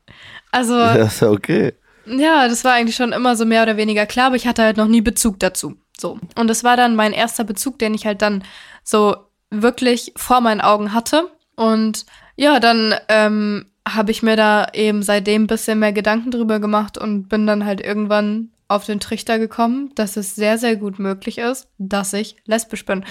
Also, 0.52 0.74
Ja, 0.74 0.96
ja. 0.98 1.06
ist 1.06 1.22
ja 1.22 1.30
okay. 1.30 1.74
das 2.06 2.64
war 2.64 2.74
eigentlich 2.74 2.96
schon 2.96 3.12
immer 3.12 3.36
so 3.36 3.46
mehr 3.46 3.62
oder 3.64 3.78
weniger 3.78 4.06
klar, 4.06 4.28
aber 4.28 4.36
ich 4.36 4.48
hatte 4.48 4.64
halt 4.64 4.78
noch 4.78 4.88
nie 4.88 5.02
Bezug 5.02 5.40
dazu. 5.40 5.76
So. 6.00 6.20
Und 6.36 6.48
das 6.48 6.64
war 6.64 6.76
dann 6.76 6.96
mein 6.96 7.14
erster 7.14 7.44
Bezug, 7.44 7.78
den 7.80 7.94
ich 7.94 8.06
halt 8.06 8.22
dann 8.22 8.44
so 8.84 9.16
wirklich 9.52 10.14
vor 10.16 10.42
meinen 10.42 10.62
Augen 10.62 10.94
hatte. 10.94 11.30
Und 11.56 12.06
ja, 12.36 12.60
dann 12.60 12.96
ähm, 13.10 13.66
habe 13.88 14.12
ich 14.12 14.24
mir 14.24 14.36
da 14.36 14.68
eben 14.74 15.04
seitdem 15.04 15.44
ein 15.44 15.48
bisschen 15.48 15.80
mehr 15.80 15.94
Gedanken 15.94 16.32
drüber 16.32 16.60
gemacht 16.60 16.98
und 16.98 17.28
bin 17.30 17.46
dann 17.46 17.66
halt 17.66 17.82
irgendwann 17.82 18.52
auf 18.70 18.86
den 18.86 19.02
Trichter 19.02 19.40
gekommen, 19.40 19.92
dass 19.96 20.16
es 20.16 20.36
sehr, 20.36 20.58
sehr 20.58 20.78
gut 20.78 21.00
möglich 21.00 21.40
ist, 21.40 21.68
dass 21.78 22.14
ich 22.14 22.38
lesbisch 22.46 22.86
bin. 22.86 23.04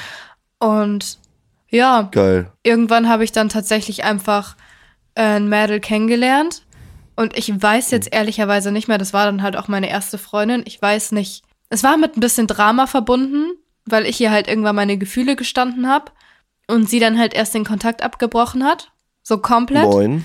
Und 0.58 1.18
ja, 1.68 2.08
Geil. 2.10 2.50
irgendwann 2.62 3.08
habe 3.08 3.24
ich 3.24 3.32
dann 3.32 3.50
tatsächlich 3.50 4.04
einfach 4.04 4.56
äh, 5.14 5.22
ein 5.22 5.48
Mädel 5.48 5.80
kennengelernt. 5.80 6.62
Und 7.16 7.36
ich 7.36 7.50
weiß 7.60 7.90
jetzt 7.90 8.12
ehrlicherweise 8.12 8.70
nicht 8.70 8.86
mehr, 8.86 8.98
das 8.98 9.12
war 9.12 9.26
dann 9.26 9.42
halt 9.42 9.56
auch 9.56 9.68
meine 9.68 9.90
erste 9.90 10.16
Freundin. 10.16 10.62
Ich 10.64 10.80
weiß 10.80 11.12
nicht. 11.12 11.42
Es 11.68 11.82
war 11.82 11.96
mit 11.96 12.16
ein 12.16 12.20
bisschen 12.20 12.46
Drama 12.46 12.86
verbunden, 12.86 13.50
weil 13.84 14.06
ich 14.06 14.20
ihr 14.20 14.30
halt 14.30 14.46
irgendwann 14.46 14.76
meine 14.76 14.96
Gefühle 14.96 15.34
gestanden 15.34 15.88
habe 15.88 16.12
und 16.68 16.88
sie 16.88 17.00
dann 17.00 17.18
halt 17.18 17.34
erst 17.34 17.54
den 17.54 17.64
Kontakt 17.64 18.02
abgebrochen 18.02 18.64
hat. 18.64 18.92
So 19.24 19.38
komplett. 19.38 19.84
Moin. 19.84 20.24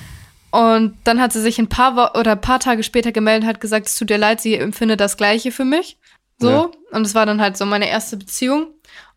Und 0.54 1.00
dann 1.04 1.20
hat 1.20 1.34
sie 1.34 1.42
sich 1.42 1.58
ein 1.58 1.68
paar 1.68 1.96
Wo 1.96 2.20
oder 2.20 2.34
ein 2.34 2.42
paar 2.42 2.60
Tage 2.60 2.84
später 2.84 3.12
gemeldet 3.12 3.42
und 3.42 3.50
hat 3.50 3.60
gesagt, 3.60 3.88
es 3.88 3.96
tut 3.96 4.12
ihr 4.12 4.20
leid, 4.20 4.40
sie 4.40 4.54
empfindet 4.54 5.00
das 5.00 5.18
Gleiche 5.18 5.52
für 5.52 5.66
mich. 5.66 5.98
So. 6.38 6.50
Ja. 6.50 6.72
Und 6.92 7.08
es 7.08 7.16
war 7.16 7.26
dann 7.26 7.42
halt 7.42 7.58
so 7.58 7.66
meine 7.66 7.90
erste 7.90 8.18
Beziehung. 8.18 8.68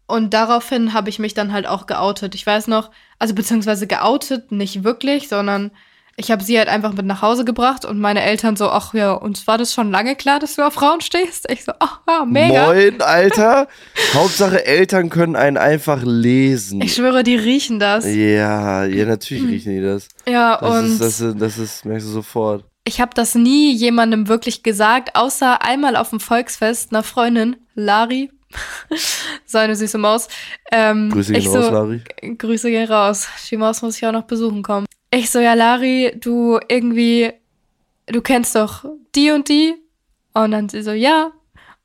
Und 0.06 0.32
daraufhin 0.32 0.94
habe 0.94 1.10
ich 1.10 1.18
mich 1.18 1.34
dann 1.34 1.52
halt 1.52 1.66
auch 1.66 1.86
geoutet. 1.86 2.34
Ich 2.34 2.46
weiß 2.46 2.68
noch, 2.68 2.90
also 3.18 3.34
beziehungsweise 3.34 3.86
geoutet 3.86 4.50
nicht 4.50 4.82
wirklich, 4.82 5.28
sondern 5.28 5.72
ich 6.18 6.30
habe 6.30 6.42
sie 6.42 6.56
halt 6.58 6.68
einfach 6.68 6.94
mit 6.94 7.04
nach 7.04 7.20
Hause 7.20 7.44
gebracht 7.44 7.84
und 7.84 7.98
meine 8.00 8.22
Eltern 8.22 8.56
so, 8.56 8.70
ach 8.70 8.94
ja, 8.94 9.12
uns 9.12 9.46
war 9.46 9.58
das 9.58 9.74
schon 9.74 9.90
lange 9.90 10.16
klar, 10.16 10.38
dass 10.40 10.56
du 10.56 10.62
auf 10.66 10.72
Frauen 10.72 11.02
stehst. 11.02 11.50
Ich 11.50 11.64
so, 11.64 11.72
ach 11.78 12.00
ja, 12.08 12.24
mega. 12.24 12.66
Moin, 12.66 13.00
Alter. 13.02 13.68
Hauptsache 14.14 14.64
Eltern 14.64 15.10
können 15.10 15.36
einen 15.36 15.58
einfach 15.58 16.02
lesen. 16.02 16.80
Ich 16.80 16.94
schwöre, 16.94 17.22
die 17.22 17.36
riechen 17.36 17.78
das. 17.78 18.06
ja, 18.06 18.84
ja, 18.84 19.04
natürlich 19.04 19.44
riechen 19.46 19.72
die 19.76 19.82
das. 19.82 20.08
Ja, 20.26 20.56
Das 20.56 20.70
und 20.70 20.86
ist, 20.92 21.00
das, 21.00 21.20
ist, 21.20 21.40
das 21.40 21.58
ist, 21.58 21.84
merkst 21.84 22.06
du 22.06 22.10
sofort. 22.12 22.64
ich 22.84 23.00
habe 23.00 23.10
das 23.14 23.34
nie 23.34 23.74
jemandem 23.74 24.26
wirklich 24.28 24.62
gesagt, 24.62 25.16
außer 25.16 25.60
einmal 25.62 25.96
auf 25.96 26.10
dem 26.10 26.20
Volksfest 26.20 26.92
einer 26.92 27.02
Freundin, 27.02 27.56
Lari, 27.74 28.30
so 29.44 29.58
eine 29.58 29.76
süße 29.76 29.98
Maus. 29.98 30.28
Ähm, 30.72 31.10
Grüße 31.10 31.34
gehen 31.34 31.42
so, 31.42 31.58
raus, 31.58 31.70
Lari. 31.70 32.02
Grüße 32.38 32.70
gehen 32.70 32.88
raus. 32.90 33.28
Die 33.50 33.58
Maus 33.58 33.82
muss 33.82 33.98
ich 33.98 34.06
auch 34.06 34.12
noch 34.12 34.24
besuchen 34.24 34.62
kommen. 34.62 34.86
Ich 35.16 35.30
so, 35.30 35.38
ja, 35.38 35.54
Lari, 35.54 36.12
du 36.20 36.60
irgendwie, 36.68 37.32
du 38.04 38.20
kennst 38.20 38.54
doch 38.54 38.84
die 39.14 39.30
und 39.30 39.48
die. 39.48 39.74
Und 40.34 40.50
dann 40.50 40.68
sie 40.68 40.82
so, 40.82 40.92
ja. 40.92 41.30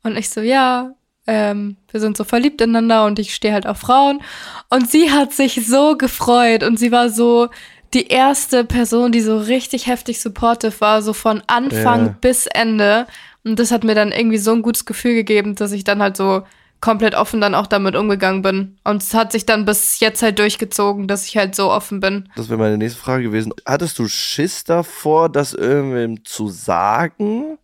Und 0.03 0.17
ich 0.17 0.29
so, 0.29 0.41
ja. 0.41 0.93
Ähm, 1.27 1.77
wir 1.91 2.01
sind 2.01 2.17
so 2.17 2.25
verliebt 2.25 2.59
ineinander 2.59 3.05
und 3.05 3.19
ich 3.19 3.33
stehe 3.33 3.53
halt 3.53 3.65
auf 3.65 3.77
Frauen. 3.77 4.21
Und 4.69 4.91
sie 4.91 5.11
hat 5.11 5.31
sich 5.31 5.65
so 5.65 5.95
gefreut 5.97 6.63
und 6.63 6.77
sie 6.77 6.91
war 6.91 7.09
so 7.09 7.47
die 7.93 8.07
erste 8.07 8.65
Person, 8.65 9.13
die 9.13 9.21
so 9.21 9.37
richtig 9.37 9.87
heftig 9.87 10.19
supportive 10.19 10.81
war, 10.81 11.01
so 11.01 11.13
von 11.13 11.41
Anfang 11.47 12.05
Ja. 12.07 12.15
bis 12.19 12.47
Ende. 12.47 13.07
Und 13.45 13.59
das 13.59 13.71
hat 13.71 13.85
mir 13.85 13.95
dann 13.95 14.11
irgendwie 14.11 14.39
so 14.39 14.51
ein 14.51 14.61
gutes 14.61 14.83
Gefühl 14.85 15.13
gegeben, 15.13 15.55
dass 15.55 15.71
ich 15.71 15.85
dann 15.85 16.01
halt 16.01 16.17
so 16.17 16.43
komplett 16.81 17.15
offen 17.15 17.39
dann 17.39 17.55
auch 17.55 17.67
damit 17.67 17.95
umgegangen 17.95 18.41
bin. 18.41 18.77
Und 18.83 19.03
es 19.03 19.13
hat 19.13 19.31
sich 19.31 19.45
dann 19.45 19.65
bis 19.65 19.99
jetzt 19.99 20.23
halt 20.23 20.39
durchgezogen, 20.39 21.07
dass 21.07 21.27
ich 21.27 21.37
halt 21.37 21.55
so 21.55 21.71
offen 21.71 21.99
bin. 21.99 22.27
Das 22.35 22.49
wäre 22.49 22.59
meine 22.59 22.77
nächste 22.77 22.99
Frage 22.99 23.23
gewesen. 23.23 23.53
Hattest 23.65 23.99
du 23.99 24.07
Schiss 24.07 24.63
davor, 24.63 25.29
das 25.29 25.53
irgendwem 25.53 26.25
zu 26.25 26.47
sagen? 26.47 27.59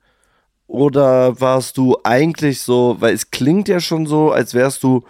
Oder 0.67 1.39
warst 1.41 1.77
du 1.77 1.97
eigentlich 2.03 2.61
so, 2.61 2.97
weil 2.99 3.13
es 3.13 3.31
klingt 3.31 3.67
ja 3.67 3.79
schon 3.79 4.05
so, 4.05 4.31
als 4.31 4.53
wärst 4.53 4.83
du, 4.83 5.03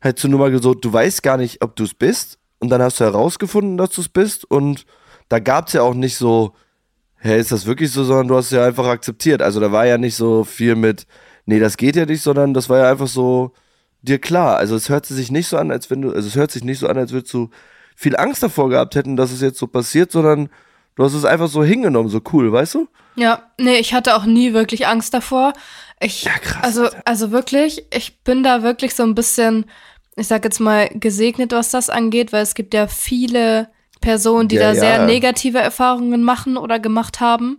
hättest 0.00 0.24
du 0.24 0.28
nur 0.28 0.40
mal 0.40 0.62
so, 0.62 0.74
du 0.74 0.92
weißt 0.92 1.22
gar 1.22 1.36
nicht, 1.36 1.62
ob 1.62 1.76
du 1.76 1.84
es 1.84 1.94
bist. 1.94 2.38
Und 2.58 2.70
dann 2.70 2.82
hast 2.82 2.98
du 2.98 3.04
herausgefunden, 3.04 3.76
dass 3.76 3.90
du 3.90 4.00
es 4.00 4.08
bist. 4.08 4.50
Und 4.50 4.84
da 5.28 5.38
gab 5.38 5.68
es 5.68 5.74
ja 5.74 5.82
auch 5.82 5.94
nicht 5.94 6.16
so, 6.16 6.54
hey, 7.16 7.38
ist 7.38 7.52
das 7.52 7.66
wirklich 7.66 7.92
so, 7.92 8.02
sondern 8.02 8.28
du 8.28 8.36
hast 8.36 8.46
es 8.46 8.52
ja 8.52 8.66
einfach 8.66 8.86
akzeptiert. 8.86 9.42
Also 9.42 9.60
da 9.60 9.70
war 9.70 9.86
ja 9.86 9.96
nicht 9.96 10.16
so 10.16 10.42
viel 10.42 10.74
mit, 10.74 11.06
nee, 11.46 11.58
das 11.58 11.76
geht 11.76 11.96
ja 11.96 12.06
nicht, 12.06 12.22
sondern 12.22 12.54
das 12.54 12.68
war 12.68 12.78
ja 12.78 12.90
einfach 12.90 13.06
so 13.08 13.52
dir 14.02 14.18
klar. 14.18 14.56
Also 14.56 14.76
es 14.76 14.88
hört 14.88 15.06
sich 15.06 15.30
nicht 15.30 15.48
so 15.48 15.56
an, 15.56 15.70
als 15.70 15.90
wenn 15.90 16.02
du, 16.02 16.12
also 16.12 16.28
es 16.28 16.36
hört 16.36 16.50
sich 16.50 16.64
nicht 16.64 16.78
so 16.78 16.88
an, 16.88 16.98
als 16.98 17.12
würdest 17.12 17.32
du 17.34 17.50
viel 17.96 18.16
Angst 18.16 18.42
davor 18.42 18.68
gehabt 18.68 18.94
hätten, 18.96 19.16
dass 19.16 19.30
es 19.30 19.40
jetzt 19.40 19.58
so 19.58 19.66
passiert, 19.66 20.12
sondern 20.12 20.48
du 20.96 21.04
hast 21.04 21.14
es 21.14 21.24
einfach 21.24 21.48
so 21.48 21.62
hingenommen, 21.64 22.08
so 22.08 22.20
cool, 22.32 22.52
weißt 22.52 22.74
du? 22.74 22.88
Ja, 23.16 23.42
nee, 23.58 23.76
ich 23.78 23.94
hatte 23.94 24.16
auch 24.16 24.24
nie 24.24 24.52
wirklich 24.52 24.86
Angst 24.86 25.14
davor. 25.14 25.52
Ich, 26.00 26.24
Ja, 26.24 26.32
krass, 26.32 26.64
Also, 26.64 26.84
Alter. 26.84 27.02
also 27.04 27.30
wirklich, 27.30 27.86
ich 27.94 28.18
bin 28.24 28.42
da 28.42 28.62
wirklich 28.62 28.94
so 28.94 29.04
ein 29.04 29.14
bisschen, 29.14 29.66
ich 30.16 30.26
sag 30.26 30.44
jetzt 30.44 30.58
mal, 30.60 30.88
gesegnet, 30.92 31.52
was 31.52 31.70
das 31.70 31.88
angeht, 31.90 32.32
weil 32.32 32.42
es 32.42 32.54
gibt 32.54 32.74
ja 32.74 32.88
viele 32.88 33.68
Personen, 34.00 34.48
die 34.48 34.56
Ja, 34.56 34.62
da 34.62 34.72
ja. 34.74 34.80
sehr 34.80 35.06
negative 35.06 35.58
Erfahrungen 35.58 36.22
machen 36.24 36.56
oder 36.56 36.78
gemacht 36.80 37.20
haben. 37.20 37.58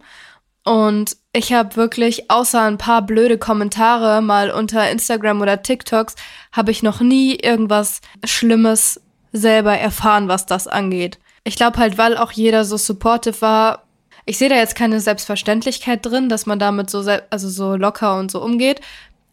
Und 0.66 1.16
ich 1.32 1.54
habe 1.54 1.76
wirklich, 1.76 2.32
außer 2.32 2.62
ein 2.64 2.80
paar 2.80 3.04
blöde 3.04 3.38
Kommentare 3.38 4.22
mal 4.22 4.50
unter 4.50 4.90
Instagram 4.90 5.42
oder 5.42 5.62
TikToks, 5.62 6.16
habe 6.52 6.72
ich 6.72 6.82
noch 6.82 7.02
nie 7.02 7.36
irgendwas 7.36 8.02
Schlimmes 8.24 9.00
selber 9.32 9.78
erfahren, 9.78 10.28
was 10.28 10.48
das 10.48 10.68
angeht. 10.68 11.20
Ich 11.44 11.56
glaube 11.56 11.78
halt, 11.78 12.00
weil 12.00 12.18
auch 12.18 12.32
jeder 12.32 12.66
so 12.66 12.78
supportive 12.78 13.42
war, 13.42 13.84
ich 14.26 14.40
sehe 14.40 14.50
da 14.50 14.56
jetzt 14.56 14.76
keine 14.76 15.00
Selbstverständlichkeit 15.00 16.04
drin, 16.04 16.30
dass 16.30 16.48
man 16.48 16.58
damit 16.58 16.90
so, 16.90 17.04
also 17.30 17.48
so 17.48 17.76
locker 17.76 18.18
und 18.18 18.32
so 18.32 18.42
umgeht. 18.42 18.82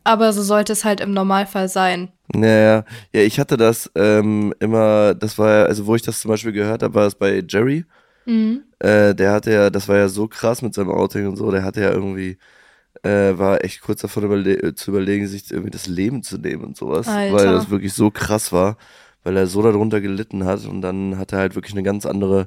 Aber 0.04 0.32
so 0.34 0.42
sollte 0.42 0.72
es 0.74 0.84
halt 0.84 1.00
im 1.00 1.12
Normalfall 1.12 1.68
sein. 1.68 2.10
Naja, 2.34 2.84
ja, 3.12 3.20
ich 3.20 3.38
hatte 3.38 3.56
das 3.56 3.90
ähm, 3.94 4.52
immer, 4.58 5.14
das 5.14 5.38
war 5.38 5.50
ja, 5.50 5.64
also 5.64 5.86
wo 5.86 5.94
ich 5.94 6.02
das 6.02 6.20
zum 6.20 6.30
Beispiel 6.30 6.52
gehört 6.52 6.82
habe, 6.82 6.94
war 6.94 7.06
es 7.06 7.14
bei 7.14 7.42
Jerry. 7.48 7.86
Mhm. 8.26 8.62
Äh, 8.79 9.14
der 9.14 9.33
hatte 9.33 9.52
ja, 9.52 9.71
das 9.71 9.88
war 9.88 9.97
ja 9.97 10.09
so 10.09 10.29
krass 10.29 10.62
mit 10.62 10.75
seinem 10.75 10.91
Outing 10.91 11.26
und 11.29 11.37
so, 11.37 11.50
der 11.50 11.64
hatte 11.64 11.81
ja 11.81 11.91
irgendwie, 11.91 12.38
äh, 13.02 13.37
war 13.37 13.64
echt 13.64 13.81
kurz 13.81 14.00
davon 14.00 14.25
überle 14.25 14.75
zu 14.75 14.91
überlegen, 14.91 15.26
sich 15.26 15.50
irgendwie 15.50 15.71
das 15.71 15.87
Leben 15.87 16.23
zu 16.23 16.38
nehmen 16.38 16.64
und 16.64 16.76
sowas. 16.76 17.09
Alter. 17.09 17.35
Weil 17.35 17.47
das 17.47 17.71
wirklich 17.71 17.93
so 17.93 18.11
krass 18.11 18.52
war, 18.52 18.76
weil 19.25 19.37
er 19.37 19.47
so 19.47 19.62
darunter 19.62 20.00
gelitten 20.00 20.45
hat 20.45 20.64
und 20.67 20.83
dann 20.83 21.19
hat 21.19 21.33
er 21.33 21.38
halt 21.38 21.55
wirklich 21.55 21.75
eine 21.75 21.83
ganz 21.83 22.07
andere 22.07 22.47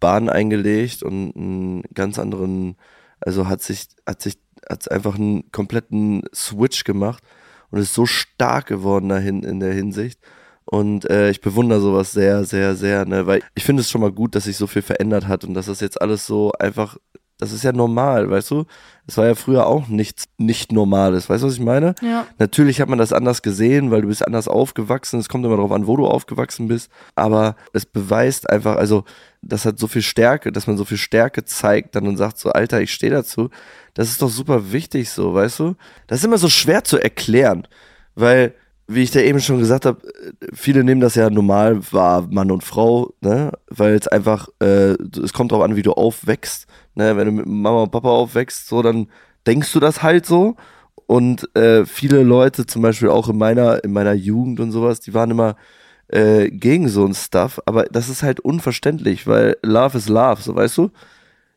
Bahn 0.00 0.28
eingelegt 0.28 1.02
und 1.02 1.34
einen 1.36 1.82
ganz 1.94 2.18
anderen, 2.18 2.76
also 3.20 3.48
hat 3.48 3.62
sich, 3.62 3.88
hat 4.06 4.20
sich 4.20 4.38
hat 4.68 4.90
einfach 4.90 5.16
einen 5.16 5.50
kompletten 5.52 6.22
Switch 6.34 6.84
gemacht 6.84 7.22
und 7.70 7.80
ist 7.80 7.94
so 7.94 8.06
stark 8.06 8.66
geworden 8.66 9.08
dahin 9.08 9.42
in 9.42 9.60
der 9.60 9.72
Hinsicht. 9.72 10.20
Und 10.74 11.08
äh, 11.08 11.30
ich 11.30 11.40
bewundere 11.40 11.80
sowas 11.80 12.10
sehr, 12.10 12.42
sehr, 12.42 12.74
sehr, 12.74 13.04
ne? 13.04 13.28
weil 13.28 13.42
ich 13.54 13.62
finde 13.62 13.82
es 13.82 13.88
schon 13.88 14.00
mal 14.00 14.10
gut, 14.10 14.34
dass 14.34 14.44
sich 14.44 14.56
so 14.56 14.66
viel 14.66 14.82
verändert 14.82 15.28
hat 15.28 15.44
und 15.44 15.54
dass 15.54 15.66
das 15.66 15.78
jetzt 15.78 16.02
alles 16.02 16.26
so 16.26 16.50
einfach, 16.58 16.96
das 17.38 17.52
ist 17.52 17.62
ja 17.62 17.70
normal, 17.70 18.28
weißt 18.28 18.50
du? 18.50 18.64
Es 19.06 19.16
war 19.16 19.24
ja 19.24 19.36
früher 19.36 19.68
auch 19.68 19.86
nichts 19.86 20.24
nicht 20.36 20.72
Normales, 20.72 21.30
weißt 21.30 21.44
du, 21.44 21.46
was 21.46 21.54
ich 21.54 21.60
meine? 21.60 21.94
Ja. 22.02 22.26
Natürlich 22.40 22.80
hat 22.80 22.88
man 22.88 22.98
das 22.98 23.12
anders 23.12 23.42
gesehen, 23.42 23.92
weil 23.92 24.02
du 24.02 24.08
bist 24.08 24.26
anders 24.26 24.48
aufgewachsen. 24.48 25.20
Es 25.20 25.28
kommt 25.28 25.44
immer 25.44 25.54
darauf 25.54 25.70
an, 25.70 25.86
wo 25.86 25.96
du 25.96 26.08
aufgewachsen 26.08 26.66
bist. 26.66 26.90
Aber 27.14 27.54
es 27.72 27.86
beweist 27.86 28.50
einfach, 28.50 28.74
also 28.74 29.04
das 29.42 29.66
hat 29.66 29.78
so 29.78 29.86
viel 29.86 30.02
Stärke, 30.02 30.50
dass 30.50 30.66
man 30.66 30.76
so 30.76 30.84
viel 30.84 30.98
Stärke 30.98 31.44
zeigt 31.44 31.94
dann 31.94 32.08
und 32.08 32.16
sagt 32.16 32.38
so, 32.38 32.50
Alter, 32.50 32.80
ich 32.80 32.92
stehe 32.92 33.12
dazu. 33.12 33.48
Das 33.92 34.08
ist 34.08 34.22
doch 34.22 34.30
super 34.30 34.72
wichtig 34.72 35.08
so, 35.10 35.34
weißt 35.34 35.60
du? 35.60 35.76
Das 36.08 36.18
ist 36.18 36.24
immer 36.24 36.38
so 36.38 36.48
schwer 36.48 36.82
zu 36.82 36.98
erklären, 36.98 37.68
weil 38.16 38.54
wie 38.86 39.02
ich 39.02 39.10
da 39.10 39.20
eben 39.20 39.40
schon 39.40 39.58
gesagt 39.58 39.86
habe, 39.86 40.00
viele 40.52 40.84
nehmen 40.84 41.00
das 41.00 41.14
ja 41.14 41.30
normal 41.30 41.80
wahr, 41.92 42.26
Mann 42.30 42.50
und 42.50 42.64
Frau, 42.64 43.14
ne? 43.20 43.52
Weil 43.68 43.94
es 43.94 44.08
einfach, 44.08 44.48
äh, 44.60 44.96
es 45.22 45.32
kommt 45.32 45.52
darauf 45.52 45.64
an, 45.64 45.76
wie 45.76 45.82
du 45.82 45.92
aufwächst. 45.92 46.66
Ne? 46.94 47.16
Wenn 47.16 47.26
du 47.26 47.32
mit 47.32 47.46
Mama 47.46 47.84
und 47.84 47.92
Papa 47.92 48.08
aufwächst, 48.10 48.68
so, 48.68 48.82
dann 48.82 49.08
denkst 49.46 49.72
du 49.72 49.80
das 49.80 50.02
halt 50.02 50.26
so. 50.26 50.56
Und 51.06 51.54
äh, 51.56 51.86
viele 51.86 52.22
Leute, 52.22 52.66
zum 52.66 52.82
Beispiel 52.82 53.08
auch 53.08 53.28
in 53.28 53.38
meiner, 53.38 53.82
in 53.84 53.92
meiner 53.92 54.14
Jugend 54.14 54.60
und 54.60 54.72
sowas, 54.72 55.00
die 55.00 55.14
waren 55.14 55.30
immer 55.30 55.56
äh, 56.08 56.50
gegen 56.50 56.88
so 56.88 57.04
ein 57.04 57.14
Stuff, 57.14 57.60
aber 57.66 57.84
das 57.84 58.08
ist 58.08 58.22
halt 58.22 58.40
unverständlich, 58.40 59.26
weil 59.26 59.56
Love 59.62 59.98
is 59.98 60.08
Love, 60.08 60.42
so 60.42 60.54
weißt 60.54 60.78
du? 60.78 60.90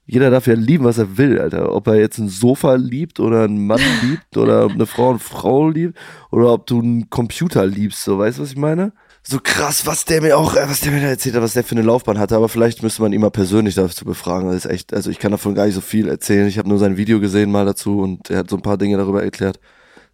Jeder 0.09 0.31
darf 0.31 0.47
ja 0.47 0.53
lieben, 0.53 0.85
was 0.85 0.97
er 0.97 1.17
will, 1.17 1.37
Alter. 1.39 1.73
Ob 1.73 1.87
er 1.87 1.95
jetzt 1.95 2.17
ein 2.17 2.29
Sofa 2.29 2.75
liebt 2.75 3.19
oder 3.19 3.43
einen 3.43 3.67
Mann 3.67 3.81
liebt 4.01 4.37
oder 4.37 4.69
eine 4.69 4.85
Frau 4.85 5.09
eine 5.09 5.19
Frau 5.19 5.69
liebt 5.69 5.97
oder 6.31 6.53
ob 6.53 6.65
du 6.65 6.79
einen 6.79 7.09
Computer 7.09 7.65
liebst, 7.65 8.03
so 8.03 8.17
weißt 8.17 8.37
du, 8.37 8.43
was 8.43 8.51
ich 8.51 8.57
meine? 8.57 8.93
So 9.29 9.39
krass, 9.43 9.85
was 9.85 10.05
der 10.05 10.21
mir 10.21 10.37
auch, 10.37 10.55
äh, 10.55 10.69
was 10.69 10.79
der 10.79 10.93
mir 10.93 11.01
da 11.01 11.07
erzählt 11.07 11.35
hat, 11.35 11.41
was 11.41 11.51
der 11.51 11.65
für 11.65 11.75
eine 11.75 11.81
Laufbahn 11.81 12.17
hatte, 12.17 12.37
aber 12.37 12.47
vielleicht 12.47 12.81
müsste 12.81 13.01
man 13.01 13.11
ihn 13.11 13.19
mal 13.19 13.29
persönlich 13.29 13.75
dazu 13.75 14.05
befragen. 14.05 14.47
Das 14.47 14.63
ist 14.63 14.71
echt, 14.71 14.93
also 14.93 15.11
ich 15.11 15.19
kann 15.19 15.31
davon 15.31 15.53
gar 15.53 15.65
nicht 15.65 15.75
so 15.75 15.81
viel 15.81 16.07
erzählen. 16.07 16.47
Ich 16.47 16.57
habe 16.57 16.69
nur 16.69 16.79
sein 16.79 16.95
Video 16.95 17.19
gesehen 17.19 17.51
mal 17.51 17.65
dazu 17.65 17.99
und 17.99 18.29
er 18.29 18.39
hat 18.39 18.49
so 18.49 18.55
ein 18.55 18.61
paar 18.61 18.77
Dinge 18.77 18.95
darüber 18.95 19.21
erklärt. 19.21 19.59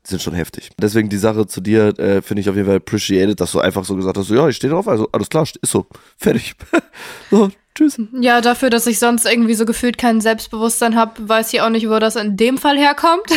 Die 0.04 0.10
sind 0.10 0.22
schon 0.24 0.34
heftig. 0.34 0.72
Deswegen 0.82 1.10
die 1.10 1.18
Sache 1.18 1.46
zu 1.46 1.62
dir 1.62 1.98
äh, 2.00 2.24
finde 2.24 2.42
ich 2.42 2.50
auf 2.50 2.56
jeden 2.56 2.68
Fall 2.68 2.78
appreciated, 2.78 3.40
dass 3.40 3.52
du 3.52 3.60
einfach 3.60 3.86
so 3.86 3.96
gesagt 3.96 4.18
hast, 4.18 4.28
so, 4.28 4.36
ja, 4.36 4.50
ich 4.50 4.56
stehe 4.56 4.74
drauf, 4.74 4.88
also 4.88 5.08
alles 5.12 5.30
klar, 5.30 5.44
ist 5.44 5.72
so, 5.72 5.86
fertig. 6.18 6.56
so, 7.30 7.52
tschüss. 7.76 8.00
Ja, 8.20 8.42
dafür, 8.42 8.70
dass 8.70 8.88
ich 8.88 9.00
sonst 9.00 9.26
irgendwie 9.26 9.54
so 9.54 9.66
gefühlt 9.66 9.98
kein 9.98 10.22
Selbstbewusstsein 10.22 10.96
habe, 10.96 11.28
weiß 11.30 11.54
ich 11.54 11.62
auch 11.62 11.70
nicht, 11.70 11.90
wo 11.90 12.00
das 12.00 12.16
in 12.16 12.38
dem 12.38 12.58
Fall 12.58 12.78
herkommt. 12.78 13.26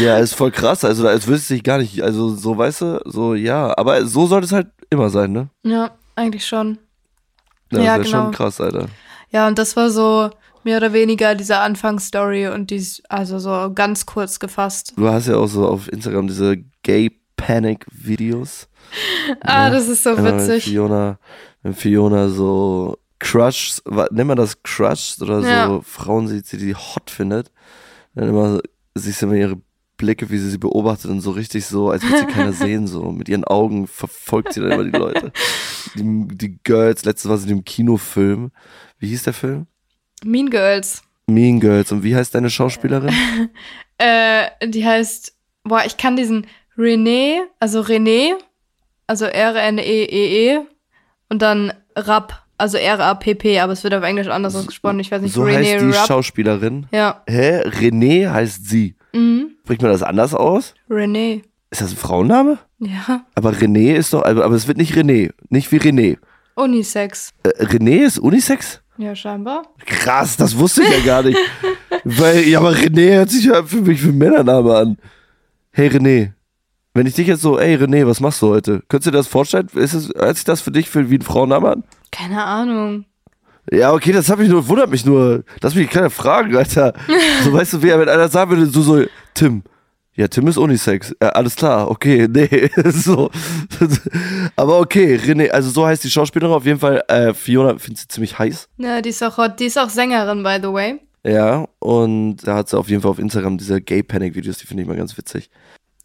Ja, 0.00 0.18
ist 0.18 0.34
voll 0.34 0.50
krass. 0.50 0.84
Also, 0.84 1.06
als 1.06 1.28
wüsste 1.28 1.54
ich 1.54 1.62
gar 1.62 1.78
nicht, 1.78 2.02
also 2.02 2.34
so, 2.34 2.58
weißt 2.58 2.80
du, 2.80 3.00
so, 3.04 3.34
ja. 3.34 3.76
Aber 3.78 4.04
so 4.04 4.26
sollte 4.26 4.46
es 4.46 4.50
halt 4.52 4.66
immer 4.90 5.08
sein, 5.08 5.30
ne? 5.30 5.50
ja, 5.62 5.92
eigentlich 6.16 6.44
schon. 6.44 6.78
Ja, 7.70 7.80
Ja, 7.80 7.98
das 7.98 8.06
ist 8.06 8.12
genau. 8.12 8.24
schon 8.24 8.32
krass, 8.32 8.60
Alter. 8.60 8.86
Ja, 9.30 9.46
und 9.46 9.56
das 9.58 9.76
war 9.76 9.90
so 9.90 10.30
mehr 10.64 10.78
oder 10.78 10.92
weniger 10.92 11.36
diese 11.36 11.58
Anfangsstory 11.58 12.48
und 12.48 12.70
dies, 12.70 13.02
also 13.08 13.38
so 13.38 13.70
ganz 13.72 14.04
kurz 14.04 14.40
gefasst. 14.40 14.94
Du 14.96 15.08
hast 15.08 15.28
ja 15.28 15.36
auch 15.36 15.46
so 15.46 15.68
auf 15.68 15.92
Instagram 15.92 16.26
diese 16.26 16.56
Gay 16.82 17.12
Panic 17.36 17.86
Videos. 17.92 18.66
Ah, 19.42 19.64
Ja, 19.66 19.70
das 19.70 19.86
ist 19.86 20.02
so 20.02 20.16
witzig. 20.24 20.64
Fiona, 20.64 21.18
wenn 21.62 21.74
Fiona 21.74 22.28
so 22.28 22.98
Crush, 23.18 23.80
nennt 24.10 24.28
man 24.28 24.36
das 24.36 24.62
Crush 24.62 25.16
oder 25.20 25.40
so 25.42 25.48
Ja. 25.48 25.80
Frauen 25.82 26.28
sieht, 26.28 26.50
die 26.52 26.58
die 26.58 26.74
hot 26.74 27.10
findet, 27.10 27.50
dann 28.14 28.28
immer 28.28 28.60
siehst 28.94 29.22
du 29.22 29.26
immer 29.26 29.36
ihre 29.36 29.58
Blicke, 29.96 30.28
wie 30.30 30.38
sie 30.38 30.50
sie 30.50 30.58
beobachtet 30.58 31.10
und 31.10 31.20
so 31.22 31.30
richtig 31.30 31.64
so, 31.66 31.90
als 31.90 32.02
würde 32.02 32.18
sie 32.18 32.26
keiner 32.26 32.52
sehen, 32.52 32.86
so 32.86 33.12
mit 33.12 33.28
ihren 33.28 33.44
Augen 33.44 33.86
verfolgt 33.86 34.52
sie 34.52 34.60
dann 34.60 34.72
immer 34.72 34.84
die 34.84 34.90
Leute. 34.90 35.32
Die, 35.94 36.28
die 36.36 36.58
Girls, 36.62 37.04
letztes 37.04 37.30
war 37.30 37.38
sie 37.38 37.48
in 37.48 37.56
dem 37.56 37.64
Kinofilm. 37.64 38.50
Wie 38.98 39.08
hieß 39.08 39.22
der 39.22 39.32
Film? 39.32 39.66
Mean 40.24 40.50
Girls. 40.50 41.02
Mean 41.26 41.60
Girls. 41.60 41.92
Und 41.92 42.02
wie 42.02 42.14
heißt 42.14 42.34
deine 42.34 42.50
Schauspielerin? 42.50 43.14
Äh, 43.98 44.68
die 44.68 44.84
heißt, 44.84 45.34
boah, 45.64 45.82
ich 45.86 45.96
kann 45.96 46.16
diesen 46.16 46.46
René, 46.76 47.38
also 47.58 47.80
René, 47.80 48.34
also 49.06 49.24
R-N-E-E-E 49.24 50.56
E 50.56 50.60
und 51.30 51.40
dann 51.40 51.72
Rapp, 51.96 52.45
also 52.58 52.78
R-A-P-P, 52.78 53.60
aber 53.60 53.72
es 53.72 53.82
wird 53.84 53.94
auf 53.94 54.02
Englisch 54.02 54.28
anders 54.28 54.54
ausgesprochen. 54.56 55.00
Ich 55.00 55.10
weiß 55.10 55.22
nicht, 55.22 55.32
So 55.34 55.42
René 55.44 55.56
heißt 55.74 55.82
die 55.84 55.90
Rapp. 55.90 56.06
Schauspielerin. 56.06 56.86
Ja. 56.92 57.22
Hä? 57.28 57.62
René 57.62 58.30
heißt 58.30 58.68
sie. 58.68 58.94
Mhm. 59.12 59.50
Spricht 59.64 59.82
man 59.82 59.90
das 59.90 60.02
anders 60.02 60.34
aus? 60.34 60.74
René. 60.90 61.42
Ist 61.70 61.80
das 61.80 61.90
ein 61.92 61.96
Frauenname? 61.96 62.58
Ja. 62.78 63.24
Aber 63.34 63.52
René 63.52 63.94
ist 63.94 64.12
doch, 64.12 64.24
aber 64.24 64.44
aber 64.44 64.54
es 64.54 64.68
wird 64.68 64.78
nicht 64.78 64.94
René. 64.94 65.32
Nicht 65.48 65.72
wie 65.72 65.78
René. 65.78 66.18
Unisex. 66.54 67.32
Äh, 67.42 67.48
René 67.64 68.04
ist 68.06 68.18
Unisex? 68.18 68.80
Ja, 68.98 69.14
scheinbar. 69.14 69.62
Krass, 69.84 70.36
das 70.36 70.56
wusste 70.56 70.82
ich 70.82 70.90
ja 70.90 71.00
gar 71.04 71.22
nicht. 71.22 71.38
Weil, 72.04 72.46
ja, 72.48 72.60
aber 72.60 72.72
René 72.72 73.16
hört 73.16 73.30
sich 73.30 73.44
ja 73.44 73.62
für 73.62 73.82
mich 73.82 74.02
ein 74.04 74.16
Männername 74.16 74.74
an. 74.76 74.96
Hey 75.72 75.88
René, 75.88 76.32
wenn 76.96 77.06
ich 77.06 77.14
dich 77.14 77.26
jetzt 77.26 77.42
so, 77.42 77.58
ey 77.58 77.76
René, 77.76 78.06
was 78.06 78.20
machst 78.20 78.40
du 78.42 78.48
heute? 78.48 78.82
Könntest 78.88 79.06
du 79.06 79.10
dir 79.10 79.18
das 79.18 79.26
vorstellen? 79.26 79.68
Ist 79.74 79.94
es, 79.94 80.10
hört 80.16 80.36
sich 80.36 80.44
das 80.44 80.60
für 80.60 80.70
dich 80.70 80.88
für, 80.88 81.10
wie 81.10 81.18
ein 81.18 81.22
Frauenname 81.22 81.68
an? 81.68 81.84
Keine 82.10 82.42
Ahnung. 82.42 83.04
Ja, 83.70 83.92
okay, 83.92 84.12
das 84.12 84.30
hab 84.30 84.40
ich 84.40 84.48
nur, 84.48 84.66
wundert 84.68 84.90
mich 84.90 85.04
nur. 85.04 85.44
Lass 85.60 85.74
mich 85.74 85.90
keine 85.90 86.10
Fragen, 86.10 86.56
Alter. 86.56 86.94
So, 87.44 87.52
weißt 87.52 87.74
du, 87.74 87.82
wie, 87.82 87.88
wenn 87.88 88.08
einer 88.08 88.28
sagen 88.28 88.50
würde, 88.50 88.66
so, 88.66 88.80
so, 88.80 89.04
Tim. 89.34 89.62
Ja, 90.14 90.28
Tim 90.28 90.48
ist 90.48 90.56
Unisex. 90.56 91.14
Ja, 91.20 91.28
alles 91.30 91.56
klar, 91.56 91.90
okay, 91.90 92.26
nee, 92.32 92.70
so. 92.86 93.30
Aber 94.56 94.78
okay, 94.78 95.16
René, 95.16 95.50
also 95.50 95.68
so 95.68 95.86
heißt 95.86 96.02
die 96.04 96.10
Schauspielerin 96.10 96.54
auf 96.54 96.64
jeden 96.64 96.80
Fall. 96.80 97.02
Äh, 97.08 97.34
Fiona 97.34 97.76
findet 97.78 97.98
sie 97.98 98.08
ziemlich 98.08 98.38
heiß. 98.38 98.68
Ja, 98.78 99.02
die 99.02 99.10
ist 99.10 99.22
auch 99.22 99.36
hot. 99.36 99.60
Die 99.60 99.66
ist 99.66 99.78
auch 99.78 99.90
Sängerin, 99.90 100.42
by 100.42 100.58
the 100.62 100.72
way. 100.72 101.00
Ja, 101.24 101.66
und 101.80 102.36
da 102.36 102.56
hat 102.56 102.68
sie 102.68 102.78
auf 102.78 102.88
jeden 102.88 103.02
Fall 103.02 103.10
auf 103.10 103.18
Instagram 103.18 103.58
diese 103.58 103.80
Gay 103.80 104.02
Panic 104.02 104.34
Videos, 104.36 104.58
die 104.58 104.66
finde 104.66 104.84
ich 104.84 104.88
mal 104.88 104.96
ganz 104.96 105.18
witzig. 105.18 105.50